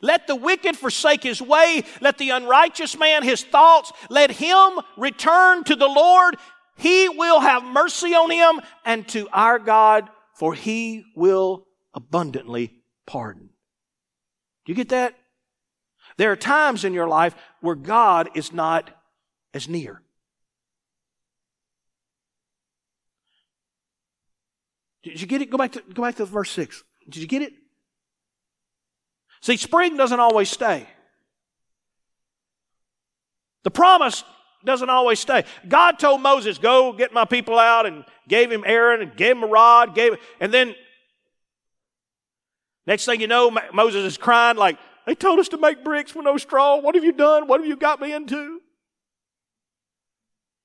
[0.03, 1.85] Let the wicked forsake his way.
[2.01, 3.93] Let the unrighteous man his thoughts.
[4.11, 6.37] Let him return to the Lord.
[6.77, 12.75] He will have mercy on him and to our God, for he will abundantly
[13.07, 13.51] pardon.
[14.65, 15.15] Do you get that?
[16.17, 18.91] There are times in your life where God is not
[19.55, 20.03] as near.
[25.09, 25.51] Did you get it?
[25.51, 26.85] Go back to, go back to verse 6.
[27.09, 27.53] Did you get it?
[29.41, 30.87] See, spring doesn't always stay.
[33.65, 34.25] The promise
[34.65, 35.45] doesn't always stay.
[35.69, 39.45] God told Moses, go get my people out and gave him Aaron and gave him
[39.45, 40.75] a rod, gave, and then
[42.87, 46.25] next thing you know, Moses is crying like, they told us to make bricks with
[46.25, 46.77] no straw.
[46.81, 47.47] What have you done?
[47.47, 48.61] What have you got me into?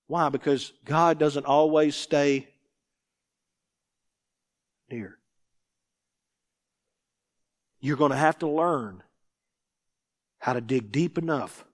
[0.08, 0.30] Why?
[0.30, 2.48] Because God doesn't always stay
[4.94, 5.18] near.
[7.80, 9.04] You're going to have to learn
[10.40, 11.66] how to dig deep enough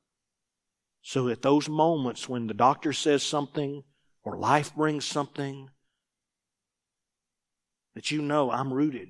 [1.01, 3.83] so that those moments when the doctor says something
[4.23, 5.69] or life brings something,
[7.95, 9.09] that you know I'm rooted.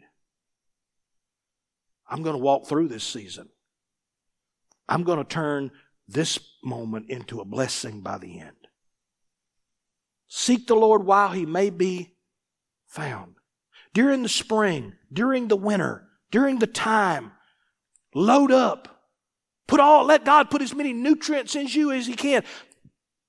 [2.07, 3.49] I'm going to walk through this season.
[4.87, 5.71] I'm going to turn
[6.07, 8.55] this moment into a blessing by the end.
[10.27, 12.15] Seek the Lord while he may be
[12.87, 13.38] found
[13.99, 17.33] during the spring, during the winter, during the time.
[18.15, 19.03] Load up.
[19.67, 22.45] Put all, let God put as many nutrients in you as He can.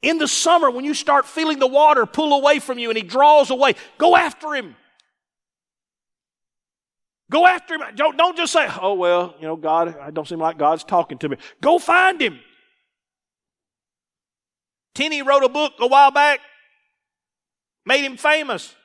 [0.01, 3.03] In the summer, when you start feeling the water pull away from you and He
[3.03, 4.77] draws away, go after Him.
[7.33, 7.83] Go after Him.
[7.97, 11.19] Don't, don't just say, oh, well, you know, God, I don't seem like God's talking
[11.19, 11.37] to me.
[11.61, 12.39] Go find Him.
[14.95, 16.39] Tenney wrote a book a while back,
[17.85, 18.77] made him famous.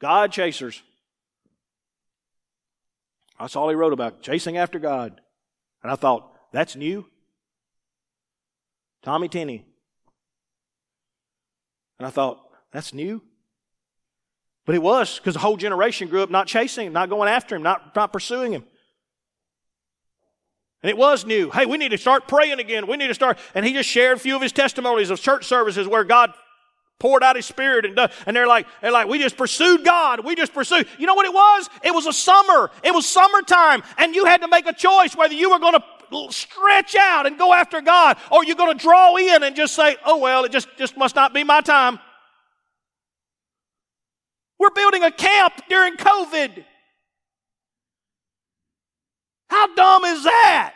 [0.00, 0.82] God chasers.
[3.38, 5.20] That's all he wrote about, chasing after God.
[5.82, 7.06] And I thought, that's new.
[9.02, 9.64] Tommy Tenney.
[11.98, 12.40] And I thought,
[12.72, 13.22] that's new.
[14.66, 17.56] But it was because the whole generation grew up not chasing him, not going after
[17.56, 18.64] him, not, not pursuing him.
[20.82, 21.50] And it was new.
[21.50, 22.86] Hey, we need to start praying again.
[22.86, 23.38] We need to start.
[23.54, 26.32] And he just shared a few of his testimonies of church services where God
[27.00, 30.24] poured out his spirit and, and they're like, they're like, we just pursued God.
[30.24, 30.86] We just pursued.
[30.98, 31.68] You know what it was?
[31.82, 32.70] It was a summer.
[32.84, 36.32] It was summertime and you had to make a choice whether you were going to
[36.32, 39.96] stretch out and go after God or you're going to draw in and just say,
[40.04, 41.98] oh well, it just, just must not be my time.
[44.60, 46.64] We're building a camp during COVID.
[49.48, 50.74] How dumb is that?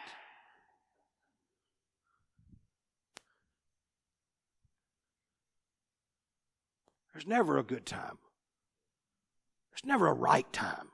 [7.15, 8.19] There's never a good time.
[9.71, 10.89] There's never a right time.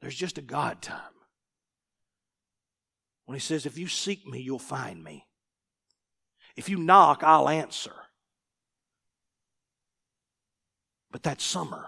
[0.00, 1.00] There's just a God time.
[3.26, 5.26] When He says, If you seek me, you'll find me.
[6.56, 7.92] If you knock, I'll answer.
[11.10, 11.86] But that's summer.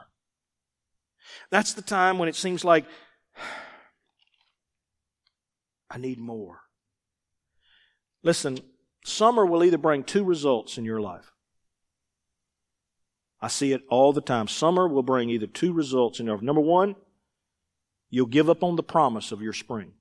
[1.51, 2.84] That's the time when it seems like
[5.90, 6.62] I need more.
[8.22, 8.59] Listen,
[9.05, 11.32] summer will either bring two results in your life.
[13.43, 14.49] I see it all the time.
[14.49, 16.41] Summer will bring either two results in your.
[16.41, 16.97] Number one,
[18.11, 19.93] you'll give up on the promise of your spring.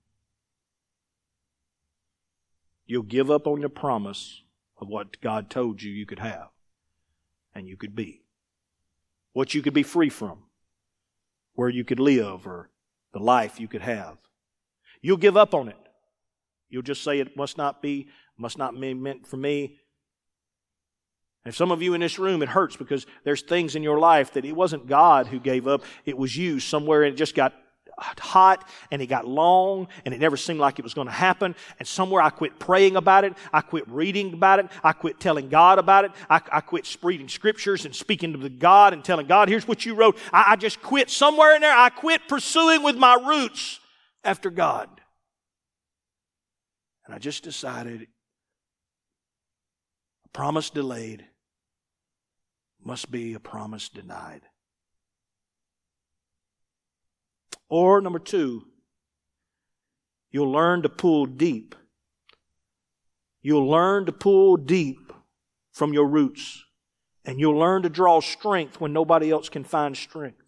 [2.85, 4.41] You'll give up on the promise
[4.81, 6.49] of what God told you you could have
[7.53, 8.23] and you could be.
[9.33, 10.39] What you could be free from,
[11.53, 12.71] where you could live, or
[13.13, 14.17] the life you could have.
[15.01, 15.77] You'll give up on it.
[16.67, 19.77] You'll just say it must not be, must not be meant for me.
[21.45, 24.33] And some of you in this room, it hurts because there's things in your life
[24.33, 27.53] that it wasn't God who gave up, it was you somewhere and it just got
[28.19, 31.55] hot and it got long and it never seemed like it was going to happen.
[31.79, 33.33] And somewhere I quit praying about it.
[33.53, 34.67] I quit reading about it.
[34.83, 36.11] I quit telling God about it.
[36.29, 39.95] I, I quit reading scriptures and speaking to God and telling God, here's what you
[39.95, 40.17] wrote.
[40.31, 41.75] I, I just quit somewhere in there.
[41.75, 43.79] I quit pursuing with my roots
[44.23, 44.89] after God.
[47.05, 48.07] And I just decided
[50.33, 51.25] promise delayed
[52.83, 54.41] must be a promise denied.
[57.67, 58.65] Or number two,
[60.31, 61.75] you'll learn to pull deep.
[63.41, 65.13] You'll learn to pull deep
[65.71, 66.63] from your roots.
[67.25, 70.41] And you'll learn to draw strength when nobody else can find strength.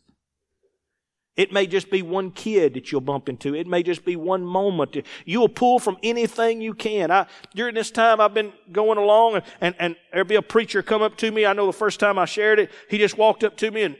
[1.37, 3.55] It may just be one kid that you'll bump into.
[3.55, 4.97] It may just be one moment.
[5.25, 7.09] You'll pull from anything you can.
[7.09, 7.25] I,
[7.55, 11.01] during this time, I've been going along and, and, and there'll be a preacher come
[11.01, 11.45] up to me.
[11.45, 13.95] I know the first time I shared it, he just walked up to me and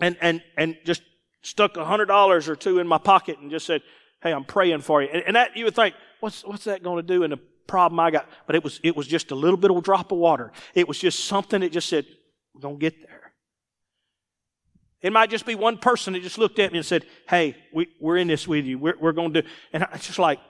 [0.00, 1.02] and, and, and just
[1.42, 3.82] stuck a hundred dollars or two in my pocket and just said,
[4.22, 5.08] Hey, I'm praying for you.
[5.12, 8.00] And, and that you would think, what's, what's that going to do in the problem
[8.00, 8.28] I got?
[8.46, 10.52] But it was, it was just a little bit of a drop of water.
[10.74, 12.06] It was just something that just said,
[12.54, 13.33] we're going to get there.
[15.04, 17.88] It might just be one person that just looked at me and said, Hey, we,
[18.00, 18.78] we're in this with you.
[18.78, 20.40] We're, we're going to do, and it's just like,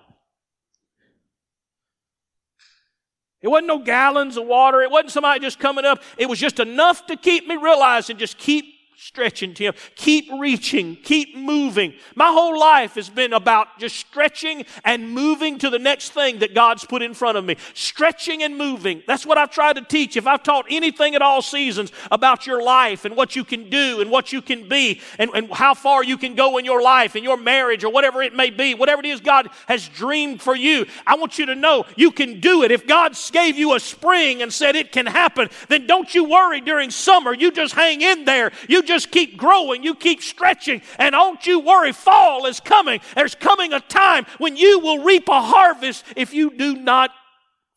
[3.42, 4.80] It wasn't no gallons of water.
[4.80, 6.00] It wasn't somebody just coming up.
[6.16, 9.74] It was just enough to keep me realizing, just keep stretching, Tim.
[9.96, 10.96] Keep reaching.
[10.96, 11.94] Keep moving.
[12.14, 16.54] My whole life has been about just stretching and moving to the next thing that
[16.54, 17.56] God's put in front of me.
[17.74, 19.02] Stretching and moving.
[19.06, 20.16] That's what I've tried to teach.
[20.16, 24.00] If I've taught anything at all seasons about your life and what you can do
[24.00, 27.14] and what you can be and, and how far you can go in your life
[27.14, 30.54] and your marriage or whatever it may be, whatever it is God has dreamed for
[30.54, 32.70] you, I want you to know you can do it.
[32.70, 36.60] If God gave you a spring and said it can happen, then don't you worry
[36.60, 37.34] during summer.
[37.34, 38.52] You just hang in there.
[38.68, 43.00] You just keep growing, you keep stretching, and don't you worry, fall is coming.
[43.14, 47.10] There's coming a time when you will reap a harvest if you do not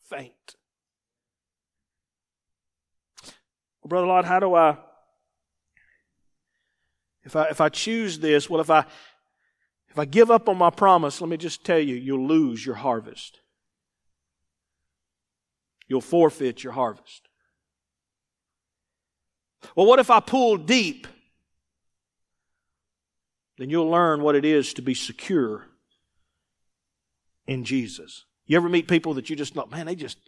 [0.08, 0.32] faint.
[3.82, 4.78] Well, Brother Lord, how do I
[7.24, 8.86] if I if I choose this, well if I
[9.90, 12.76] if I give up on my promise, let me just tell you, you'll lose your
[12.76, 13.40] harvest.
[15.88, 17.27] You'll forfeit your harvest.
[19.76, 21.06] Well, what if I pull deep?
[23.58, 25.66] Then you'll learn what it is to be secure
[27.46, 28.24] in Jesus.
[28.46, 30.18] You ever meet people that you just thought, man, they just,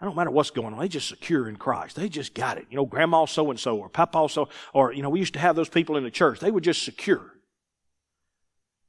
[0.00, 1.96] I don't matter what's going on, they just secure in Christ.
[1.96, 2.66] They just got it.
[2.70, 5.40] You know, grandma so and so or papa so, or, you know, we used to
[5.40, 6.40] have those people in the church.
[6.40, 7.34] They were just secure.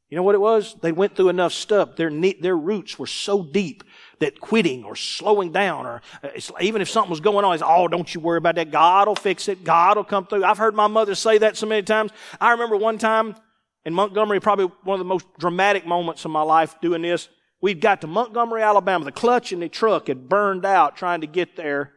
[0.09, 0.75] You know what it was?
[0.81, 1.95] They went through enough stuff.
[1.95, 3.83] Their, their roots were so deep
[4.22, 6.30] that quitting or slowing down or uh,
[6.61, 8.72] even if something was going on, it's, oh, don't you worry about that.
[8.72, 9.63] God will fix it.
[9.63, 10.45] God will come through.
[10.45, 12.11] I've heard my mother say that so many times.
[12.39, 13.36] I remember one time
[13.84, 17.30] in Montgomery, probably one of the most dramatic moments of my life doing this.
[17.61, 19.05] We'd got to Montgomery, Alabama.
[19.05, 21.93] The clutch in the truck had burned out trying to get there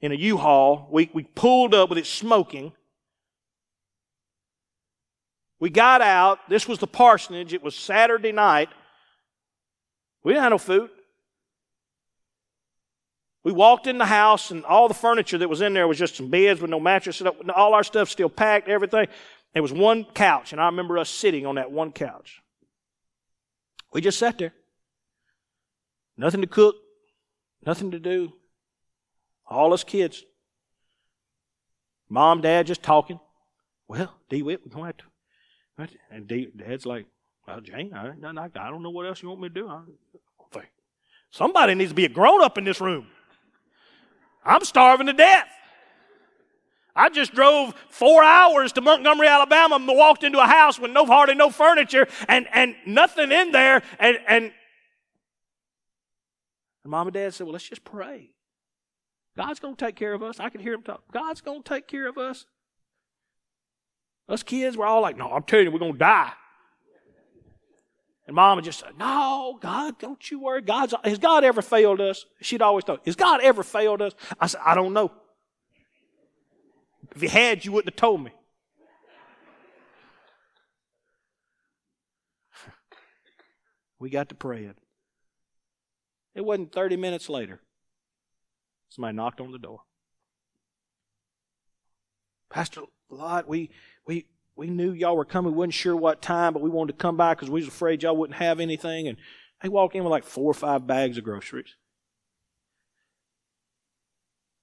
[0.00, 0.88] in a U-Haul.
[0.90, 2.72] We, we pulled up with it smoking.
[5.60, 6.48] We got out.
[6.48, 7.52] This was the parsonage.
[7.52, 8.68] It was Saturday night.
[10.22, 10.90] We didn't have no food.
[13.44, 16.16] We walked in the house and all the furniture that was in there was just
[16.16, 17.22] some beds with no mattress.
[17.54, 19.06] All our stuff still packed, everything.
[19.54, 22.42] There was one couch, and I remember us sitting on that one couch.
[23.92, 24.52] We just sat there.
[26.16, 26.74] Nothing to cook,
[27.64, 28.32] nothing to do.
[29.46, 30.24] All us kids.
[32.08, 33.20] Mom, dad just talking.
[33.86, 35.98] Well, D Whip, we're going to have to.
[36.10, 37.06] And D, dad's like,
[37.46, 39.68] well, Jane, I, I, don't know what else you want me to do.
[39.68, 39.80] I,
[41.30, 43.06] somebody needs to be a grown up in this room.
[44.48, 45.46] I'm starving to death.
[46.96, 51.06] I just drove four hours to Montgomery, Alabama, and walked into a house with no
[51.06, 53.82] hardly no furniture and, and nothing in there.
[54.00, 54.44] And, and,
[56.82, 58.30] and mom and dad said, Well, let's just pray.
[59.36, 60.40] God's going to take care of us.
[60.40, 61.02] I can hear him talk.
[61.12, 62.46] God's going to take care of us.
[64.28, 66.32] Us kids, we're all like, No, I'm telling you, we're going to die.
[68.28, 70.60] And mom would just say, No, God, don't you worry.
[70.60, 72.26] God's, has God ever failed us?
[72.42, 74.12] She'd always thought, Has God ever failed us?
[74.38, 75.10] I said, I don't know.
[77.16, 78.32] If he had, you wouldn't have told me.
[83.98, 84.74] we got to praying.
[86.34, 87.62] It wasn't 30 minutes later.
[88.90, 89.80] Somebody knocked on the door.
[92.50, 93.70] Pastor Lott, we,
[94.06, 94.26] we,
[94.58, 95.52] we knew y'all were coming.
[95.52, 98.02] We wasn't sure what time, but we wanted to come by because we was afraid
[98.02, 99.06] y'all wouldn't have anything.
[99.06, 99.16] And
[99.62, 101.76] they walked in with like four or five bags of groceries.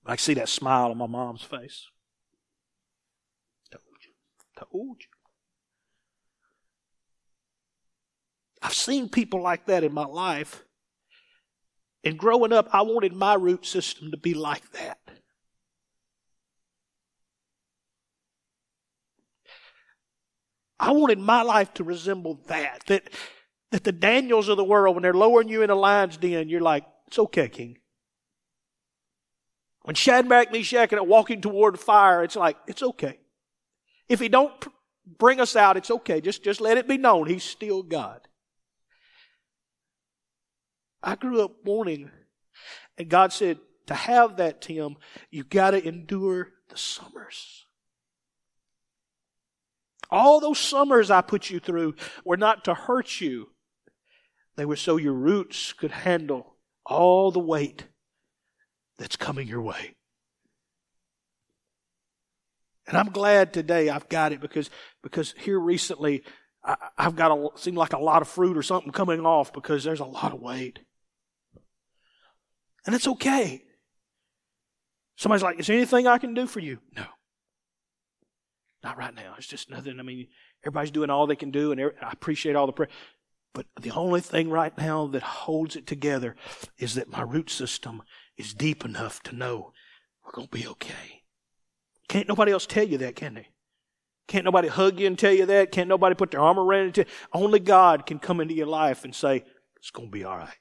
[0.06, 1.88] I see that smile on my mom's face.
[3.72, 4.12] Told you.
[4.60, 5.08] Told you.
[8.62, 10.66] I've seen people like that in my life.
[12.04, 15.00] And growing up, I wanted my root system to be like that.
[20.80, 22.84] I wanted my life to resemble that.
[22.88, 23.10] That,
[23.72, 26.62] that the Daniels of the world, when they're lowering you in a lion's den, you're
[26.62, 27.78] like, it's okay, King.
[29.84, 33.20] When Shadrach, Meshach, and are walking toward fire, it's like, it's okay.
[34.10, 34.52] If he don't
[35.06, 36.22] bring us out, it's okay.
[36.22, 38.22] Just, just let it be known he's still God.
[41.04, 42.10] I grew up wanting,
[42.98, 44.98] and God said, to have that, Tim,
[45.30, 47.65] you've got to endure the summers.
[50.16, 53.50] All those summers I put you through were not to hurt you.
[54.56, 56.56] They were so your roots could handle
[56.86, 57.90] all the weight
[58.98, 59.98] that's coming your way.
[62.88, 64.70] And I'm glad today I've got it because,
[65.04, 66.24] because here recently
[66.64, 69.84] I, have got a, seem like a lot of fruit or something coming off because
[69.84, 70.80] there's a lot of weight.
[72.86, 73.64] And it's okay.
[75.18, 76.80] Somebody's like, is there anything I can do for you?
[76.96, 77.04] No.
[78.86, 79.34] Not right now.
[79.36, 80.00] It's just nothing.
[80.00, 80.28] I mean,
[80.64, 82.90] everybody's doing all they can do and I appreciate all the prayer.
[83.52, 86.36] But the only thing right now that holds it together
[86.78, 88.04] is that my root system
[88.38, 89.74] is deep enough to know
[90.24, 91.24] we're going to be okay.
[92.08, 93.48] Can't nobody else tell you that, can they?
[94.28, 95.72] Can't nobody hug you and tell you that.
[95.72, 97.06] Can't nobody put their arm around you.
[97.34, 99.46] Only God can come into your life and say,
[99.78, 100.60] it's going to be all right.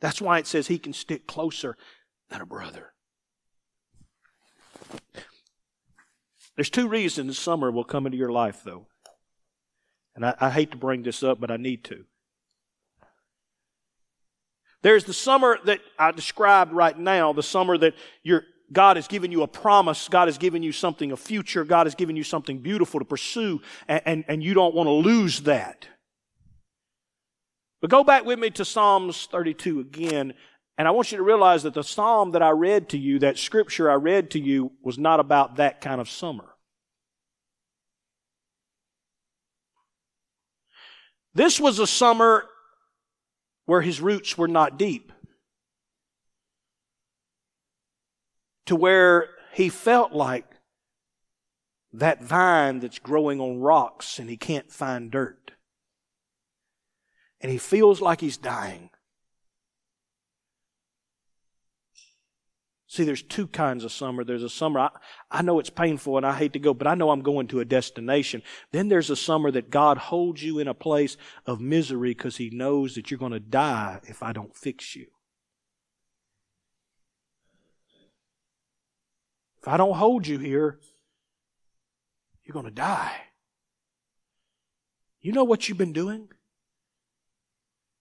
[0.00, 1.76] That's why it says he can stick closer
[2.30, 2.94] than a brother.
[6.56, 8.86] There's two reasons summer will come into your life, though.
[10.14, 12.04] And I, I hate to bring this up, but I need to.
[14.82, 18.42] There's the summer that I described right now, the summer that you're,
[18.72, 20.08] God has given you a promise.
[20.08, 21.64] God has given you something, a future.
[21.64, 24.92] God has given you something beautiful to pursue, and, and, and you don't want to
[24.92, 25.86] lose that.
[27.80, 30.34] But go back with me to Psalms 32 again,
[30.82, 33.38] and I want you to realize that the psalm that I read to you, that
[33.38, 36.56] scripture I read to you, was not about that kind of summer.
[41.34, 42.48] This was a summer
[43.64, 45.12] where his roots were not deep.
[48.66, 50.50] To where he felt like
[51.92, 55.52] that vine that's growing on rocks and he can't find dirt.
[57.40, 58.90] And he feels like he's dying.
[62.92, 64.22] See, there's two kinds of summer.
[64.22, 64.90] There's a summer, I,
[65.30, 67.60] I know it's painful and I hate to go, but I know I'm going to
[67.60, 68.42] a destination.
[68.70, 71.16] Then there's a summer that God holds you in a place
[71.46, 75.06] of misery because He knows that you're going to die if I don't fix you.
[79.62, 80.78] If I don't hold you here,
[82.44, 83.22] you're going to die.
[85.22, 86.28] You know what you've been doing?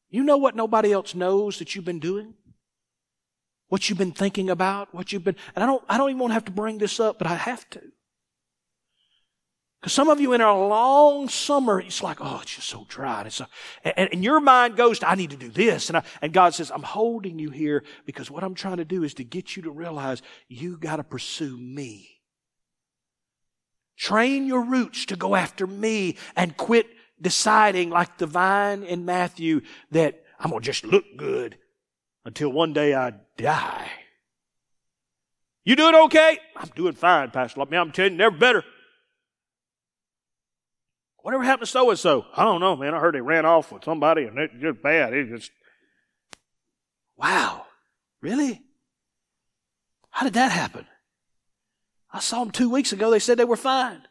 [0.09, 2.33] You know what nobody else knows that you've been doing?
[3.71, 6.31] What you've been thinking about, what you've been, and I don't, I don't even want
[6.31, 7.81] to have to bring this up, but I have to.
[9.79, 13.21] Because some of you in a long summer, it's like, oh, it's just so dry.
[13.21, 13.45] And, so,
[13.85, 15.89] and, and your mind goes to, I need to do this.
[15.89, 19.05] And, I, and God says, I'm holding you here because what I'm trying to do
[19.05, 22.19] is to get you to realize you got to pursue me.
[23.97, 26.87] Train your roots to go after me and quit
[27.21, 29.61] deciding like the vine in Matthew
[29.91, 31.57] that I'm going to just look good
[32.25, 33.89] until one day I die.
[35.63, 36.39] You doing okay?
[36.55, 37.63] I'm doing fine, Pastor.
[37.65, 38.63] Me, I'm telling you, never better.
[41.19, 42.25] Whatever happened to so and so?
[42.35, 42.95] I don't know, man.
[42.95, 45.13] I heard they ran off with somebody and it's just bad.
[45.13, 45.51] It just.
[47.15, 47.65] Wow.
[48.21, 48.61] Really?
[50.09, 50.87] How did that happen?
[52.11, 53.11] I saw them two weeks ago.
[53.11, 54.01] They said they were fine.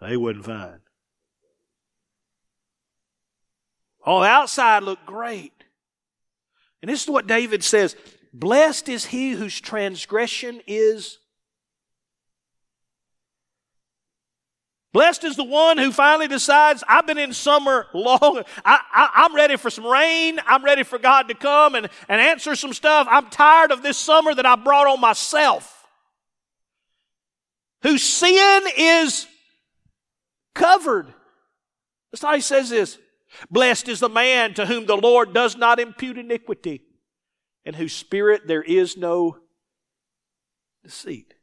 [0.00, 0.80] They wasn't fine.
[4.04, 5.57] On the outside looked great.
[6.82, 7.96] And this is what David says
[8.32, 11.18] Blessed is he whose transgression is.
[14.92, 18.42] Blessed is the one who finally decides, I've been in summer long.
[18.64, 20.40] I, am ready for some rain.
[20.46, 23.06] I'm ready for God to come and, and answer some stuff.
[23.10, 25.86] I'm tired of this summer that I brought on myself.
[27.82, 29.26] Whose sin is
[30.54, 31.12] covered.
[32.10, 32.98] That's how he says this.
[33.50, 36.82] Blessed is the man to whom the Lord does not impute iniquity,
[37.64, 39.38] and whose spirit there is no
[40.82, 41.34] deceit.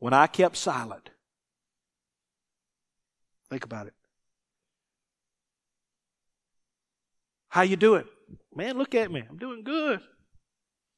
[0.00, 1.10] When I kept silent,
[3.50, 3.94] think about it.
[7.48, 8.04] How you doing?
[8.54, 9.24] Man, look at me.
[9.28, 10.00] I'm doing good.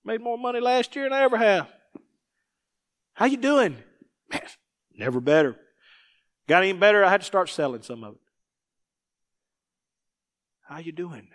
[0.04, 1.68] Made more money last year than I ever have.
[3.14, 3.76] How you doing?
[4.30, 4.42] Man,
[4.94, 5.56] never better.
[6.50, 7.04] Got any better?
[7.04, 8.20] I had to start selling some of it.
[10.62, 11.28] How you doing?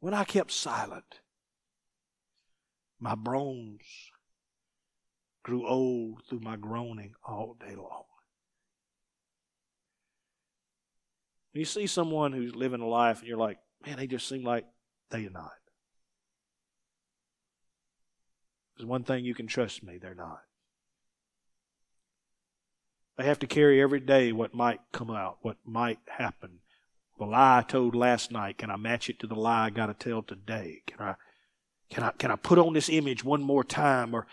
[0.00, 1.20] When I kept silent,
[2.98, 3.80] my bones
[5.42, 8.04] grew old through my groaning all day long.
[11.54, 14.44] When you see someone who's living a life and you're like, man, they just seem
[14.44, 14.66] like
[15.08, 15.52] they are not.
[18.76, 20.40] There's one thing you can trust me, they're not.
[23.16, 26.60] They have to carry every day what might come out, what might happen.
[27.18, 29.86] The lie I told last night, can I match it to the lie I got
[29.86, 30.82] to tell today?
[30.86, 31.14] Can I,
[31.90, 34.26] can I, can I put on this image one more time or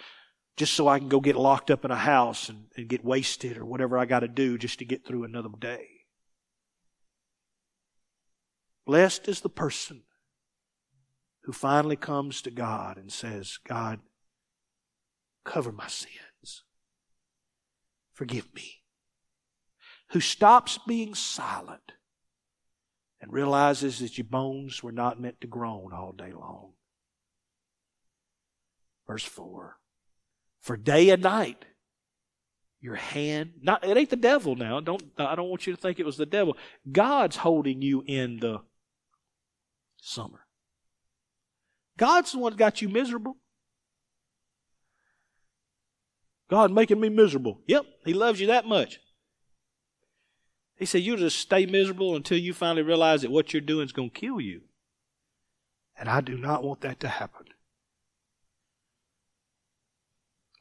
[0.55, 3.57] just so I can go get locked up in a house and, and get wasted
[3.57, 5.87] or whatever I got to do just to get through another day?
[8.85, 10.03] Blessed is the person
[11.43, 13.99] who finally comes to God and says, God,
[15.43, 16.13] cover my sins.
[18.17, 18.81] Forgive me.
[20.09, 21.91] Who stops being silent
[23.21, 26.71] and realizes that your bones were not meant to groan all day long.
[29.05, 29.77] Verse 4
[30.61, 31.63] For day and night,
[32.81, 34.79] your hand, not, it ain't the devil now.
[34.79, 36.57] Don't, I don't want you to think it was the devil.
[36.91, 38.61] God's holding you in the
[40.01, 40.47] summer.
[41.97, 43.37] God's the one that got you miserable.
[46.49, 47.61] God making me miserable.
[47.67, 48.99] Yep, He loves you that much.
[50.77, 53.91] He said, You'll just stay miserable until you finally realize that what you're doing is
[53.91, 54.61] going to kill you.
[55.97, 57.47] And I do not want that to happen.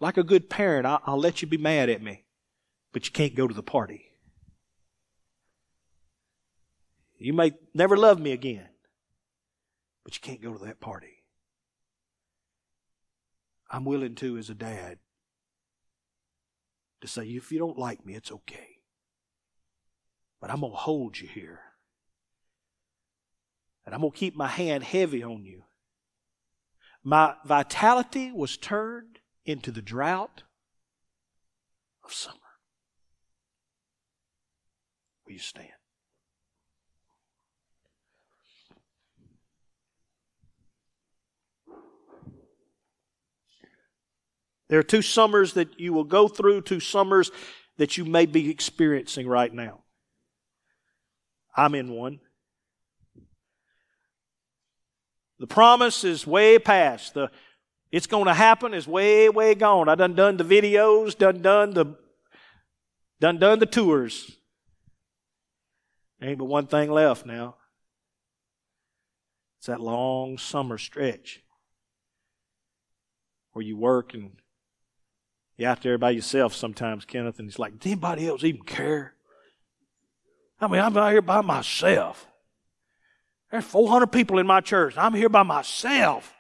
[0.01, 2.25] Like a good parent, I'll, I'll let you be mad at me,
[2.93, 4.03] but you can't go to the party.
[7.19, 8.69] You may never love me again,
[10.05, 11.25] but you can't go to that party.
[13.71, 14.99] I'm willing to, as a dad,
[17.07, 18.79] to say, if you don't like me, it's okay.
[20.41, 21.61] But I'm going to hold you here.
[23.85, 25.63] And I'm going to keep my hand heavy on you.
[27.03, 30.43] My vitality was turned into the drought
[32.05, 32.37] of summer.
[35.25, 35.69] Will you stand?
[44.69, 47.31] There are two summers that you will go through, two summers
[47.77, 49.83] that you may be experiencing right now.
[51.57, 52.21] I'm in one.
[55.39, 57.15] The promise is way past.
[57.15, 57.31] The
[57.93, 59.89] it's going to happen is way, way gone.
[59.89, 61.97] I done done the videos, done done the
[63.21, 64.33] done done the tours.
[66.21, 67.57] Ain't but one thing left now.
[69.59, 71.41] It's that long summer stretch
[73.53, 74.33] where you work and
[75.57, 79.15] you're out there by yourself sometimes, Kenneth, and it's like, does anybody else even care?
[80.61, 82.27] I mean, I'm out here by myself.
[83.51, 84.95] There's 400 people in my church.
[84.97, 86.35] I'm here by myself.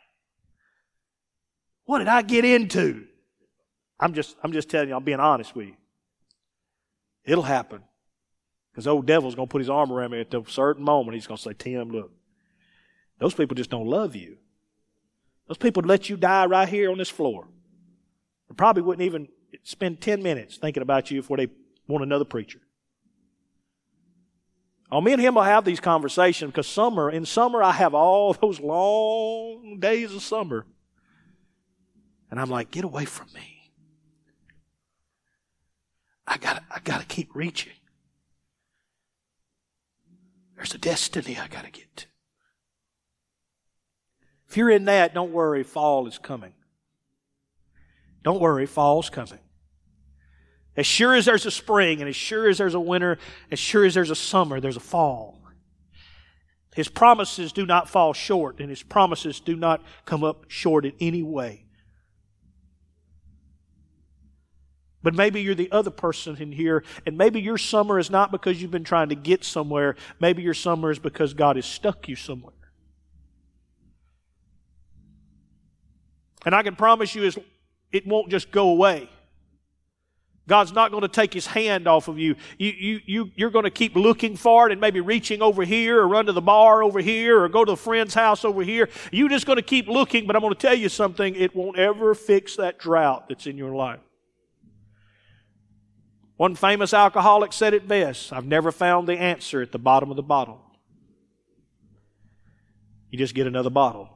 [1.84, 3.06] What did I get into?
[3.98, 5.76] I'm just, I'm just telling you, I'm being honest with you.
[7.24, 7.82] It'll happen.
[8.70, 11.14] Because old devil's going to put his arm around me at a certain moment.
[11.14, 12.10] He's going to say, Tim, look,
[13.18, 14.36] those people just don't love you.
[15.48, 17.48] Those people let you die right here on this floor.
[18.56, 19.28] Probably wouldn't even
[19.62, 21.48] spend 10 minutes thinking about you before they
[21.86, 22.60] want another preacher.
[24.90, 28.32] Oh, me and him will have these conversations because summer, in summer, I have all
[28.40, 30.66] those long days of summer.
[32.30, 33.72] And I'm like, get away from me.
[36.26, 37.72] I gotta, I gotta keep reaching.
[40.56, 42.06] There's a destiny I gotta get to.
[44.48, 46.52] If you're in that, don't worry, fall is coming.
[48.22, 49.38] Don't worry, fall's coming.
[50.76, 53.18] As sure as there's a spring, and as sure as there's a winter,
[53.50, 55.40] as sure as there's a summer, there's a fall.
[56.74, 60.92] His promises do not fall short, and His promises do not come up short in
[61.00, 61.64] any way.
[65.02, 68.60] But maybe you're the other person in here, and maybe your summer is not because
[68.60, 69.96] you've been trying to get somewhere.
[70.20, 72.52] Maybe your summer is because God has stuck you somewhere.
[76.44, 77.38] And I can promise you, is
[77.92, 79.08] it won't just go away.
[80.48, 82.36] God's not going to take his hand off of you.
[82.56, 86.00] You, you, you, you're going to keep looking for it and maybe reaching over here
[86.00, 88.88] or run to the bar over here or go to a friend's house over here.
[89.10, 91.34] You're just going to keep looking, but I'm going to tell you something.
[91.34, 93.98] It won't ever fix that drought that's in your life.
[96.36, 100.16] One famous alcoholic said it best I've never found the answer at the bottom of
[100.16, 100.60] the bottle.
[103.10, 104.10] You just get another bottle.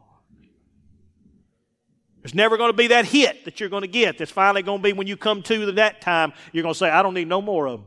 [2.22, 4.78] There's never going to be that hit that you're going to get that's finally going
[4.78, 7.28] to be when you come to that time, you're going to say, I don't need
[7.28, 7.86] no more of them.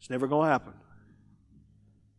[0.00, 0.74] It's never going to happen.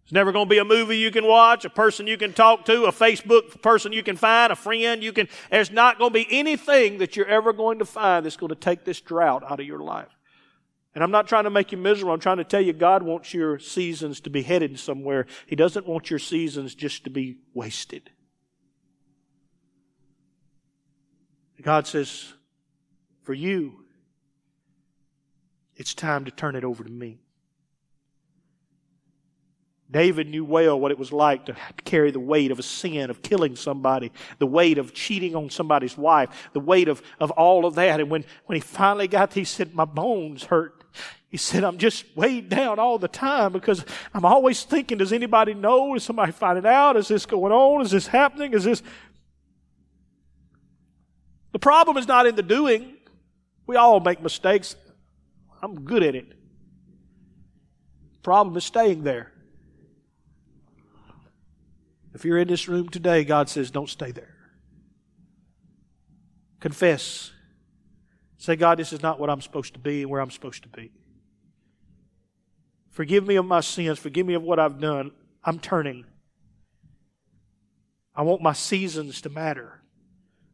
[0.04, 2.66] It's never going to be a movie you can watch, a person you can talk
[2.66, 5.30] to, a Facebook person you can find, a friend you can.
[5.52, 8.56] There's not going to be anything that you're ever going to find that's going to
[8.56, 10.08] take this drought out of your life.
[10.96, 12.12] And I'm not trying to make you miserable.
[12.12, 15.28] I'm trying to tell you God wants your seasons to be headed somewhere.
[15.46, 18.10] He doesn't want your seasons just to be wasted.
[21.62, 22.34] God says,
[23.24, 23.84] for you,
[25.76, 27.20] it's time to turn it over to me.
[29.92, 33.24] David knew well what it was like to carry the weight of a sin, of
[33.24, 37.76] killing somebody, the weight of cheating on somebody's wife, the weight of, of all of
[37.76, 38.00] that.
[38.00, 40.84] And when, when he finally got, there, he said, My bones hurt.
[41.30, 43.86] He said, I'm just weighed down all the time because
[44.16, 45.94] I'm always thinking, does anybody know?
[45.94, 46.98] Is somebody finding out?
[46.98, 47.82] Is this going on?
[47.84, 48.54] Is this happening?
[48.54, 48.82] Is this.
[51.52, 52.98] The problem is not in the doing.
[53.66, 54.76] We all make mistakes.
[55.62, 56.30] I'm good at it.
[56.30, 59.32] The problem is staying there.
[62.14, 64.36] If you're in this room today, God says, don't stay there.
[66.60, 67.32] Confess.
[68.38, 70.70] Say, God, this is not what I'm supposed to be and where I'm supposed to
[70.70, 70.92] be.
[72.90, 74.00] Forgive me of my sins.
[74.00, 75.12] Forgive me of what I've done.
[75.44, 76.06] I'm turning.
[78.16, 79.79] I want my seasons to matter.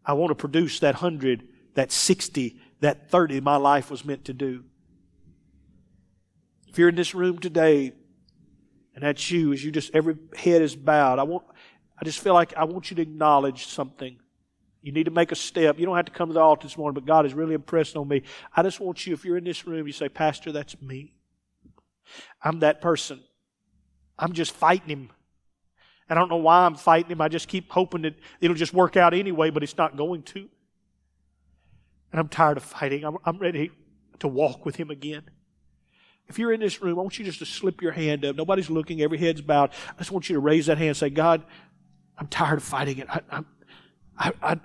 [0.05, 4.33] I want to produce that hundred, that sixty, that thirty my life was meant to
[4.33, 4.63] do.
[6.67, 7.93] If you're in this room today,
[8.93, 11.45] and that's you, as you just every head is bowed, I want
[11.99, 14.17] I just feel like I want you to acknowledge something.
[14.81, 15.79] You need to make a step.
[15.79, 17.95] You don't have to come to the altar this morning, but God is really impressed
[17.95, 18.21] on me.
[18.55, 21.13] I just want you, if you're in this room, you say, Pastor, that's me.
[22.43, 23.19] I'm that person.
[24.19, 25.09] I'm just fighting him.
[26.09, 27.21] I don't know why I'm fighting him.
[27.21, 30.47] I just keep hoping that it'll just work out anyway, but it's not going to.
[32.11, 33.03] And I'm tired of fighting.
[33.03, 33.71] I'm, I'm ready
[34.19, 35.23] to walk with him again.
[36.27, 38.35] If you're in this room, I want you just to slip your hand up.
[38.35, 39.71] Nobody's looking, every head's bowed.
[39.93, 41.43] I just want you to raise that hand and say, God,
[42.17, 43.07] I'm tired of fighting it.
[43.09, 43.45] I, I'm,
[44.17, 44.59] I, I,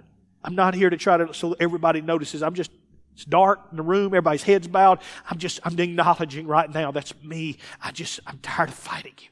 [0.45, 2.43] I'm not here to try to, so everybody notices.
[2.43, 2.71] I'm just,
[3.13, 5.01] it's dark in the room, everybody's heads bowed.
[5.29, 7.59] I'm just, I'm acknowledging right now, that's me.
[7.83, 9.29] I just, I'm tired of fighting you.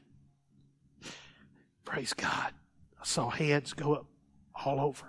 [1.89, 2.53] Praise God.
[3.01, 4.05] I saw hands go up
[4.53, 5.07] all over.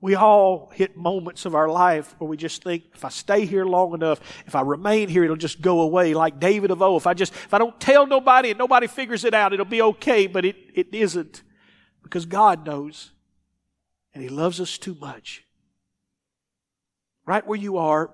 [0.00, 3.66] We all hit moments of our life where we just think, if I stay here
[3.66, 6.14] long enough, if I remain here, it'll just go away.
[6.14, 9.24] Like David of old, if I just, if I don't tell nobody and nobody figures
[9.24, 11.42] it out, it'll be okay, but it, it isn't.
[12.02, 13.10] Because God knows.
[14.14, 15.44] And He loves us too much.
[17.26, 18.10] Right where you are,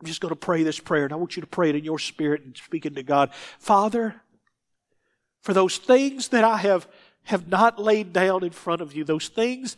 [0.00, 1.84] I'm just going to pray this prayer, and I want you to pray it in
[1.84, 3.30] your spirit and speaking to God.
[3.58, 4.14] Father,
[5.40, 6.86] for those things that I have,
[7.24, 9.76] have not laid down in front of you, those things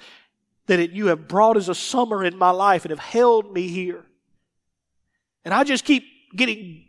[0.67, 4.05] that you have brought as a summer in my life and have held me here.
[5.45, 6.05] And I just keep
[6.37, 6.85] getting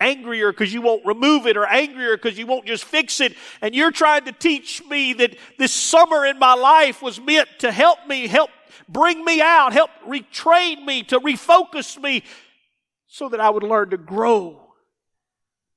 [0.00, 3.34] angrier because you won't remove it or angrier because you won't just fix it.
[3.62, 7.72] And you're trying to teach me that this summer in my life was meant to
[7.72, 8.50] help me, help
[8.88, 12.24] bring me out, help retrain me, to refocus me
[13.14, 14.60] so that I would learn to grow.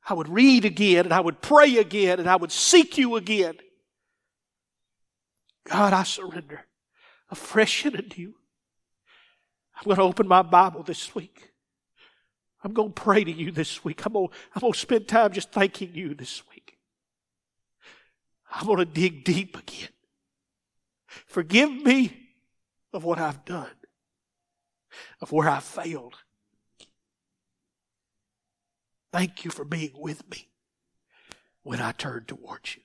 [0.10, 3.58] I would read again and I would pray again and I would seek you again.
[5.70, 6.66] God, I surrender
[7.30, 8.34] afresh and anew.
[9.76, 11.52] I'm going to open my Bible this week.
[12.64, 14.04] I'm going to pray to you this week.
[14.04, 16.80] I'm going, to, I'm going to spend time just thanking you this week.
[18.52, 19.90] I'm going to dig deep again.
[21.28, 22.18] Forgive me
[22.94, 23.70] of what I've done,
[25.22, 26.16] of where I've failed.
[29.18, 30.48] Thank you for being with me
[31.64, 32.84] when I turn towards you.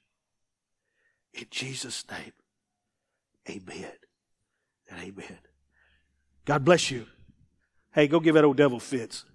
[1.35, 2.33] In Jesus' name,
[3.51, 3.93] amen
[4.89, 5.39] and amen.
[6.47, 7.05] God bless you.
[7.93, 9.27] Hey, go give that old devil fits.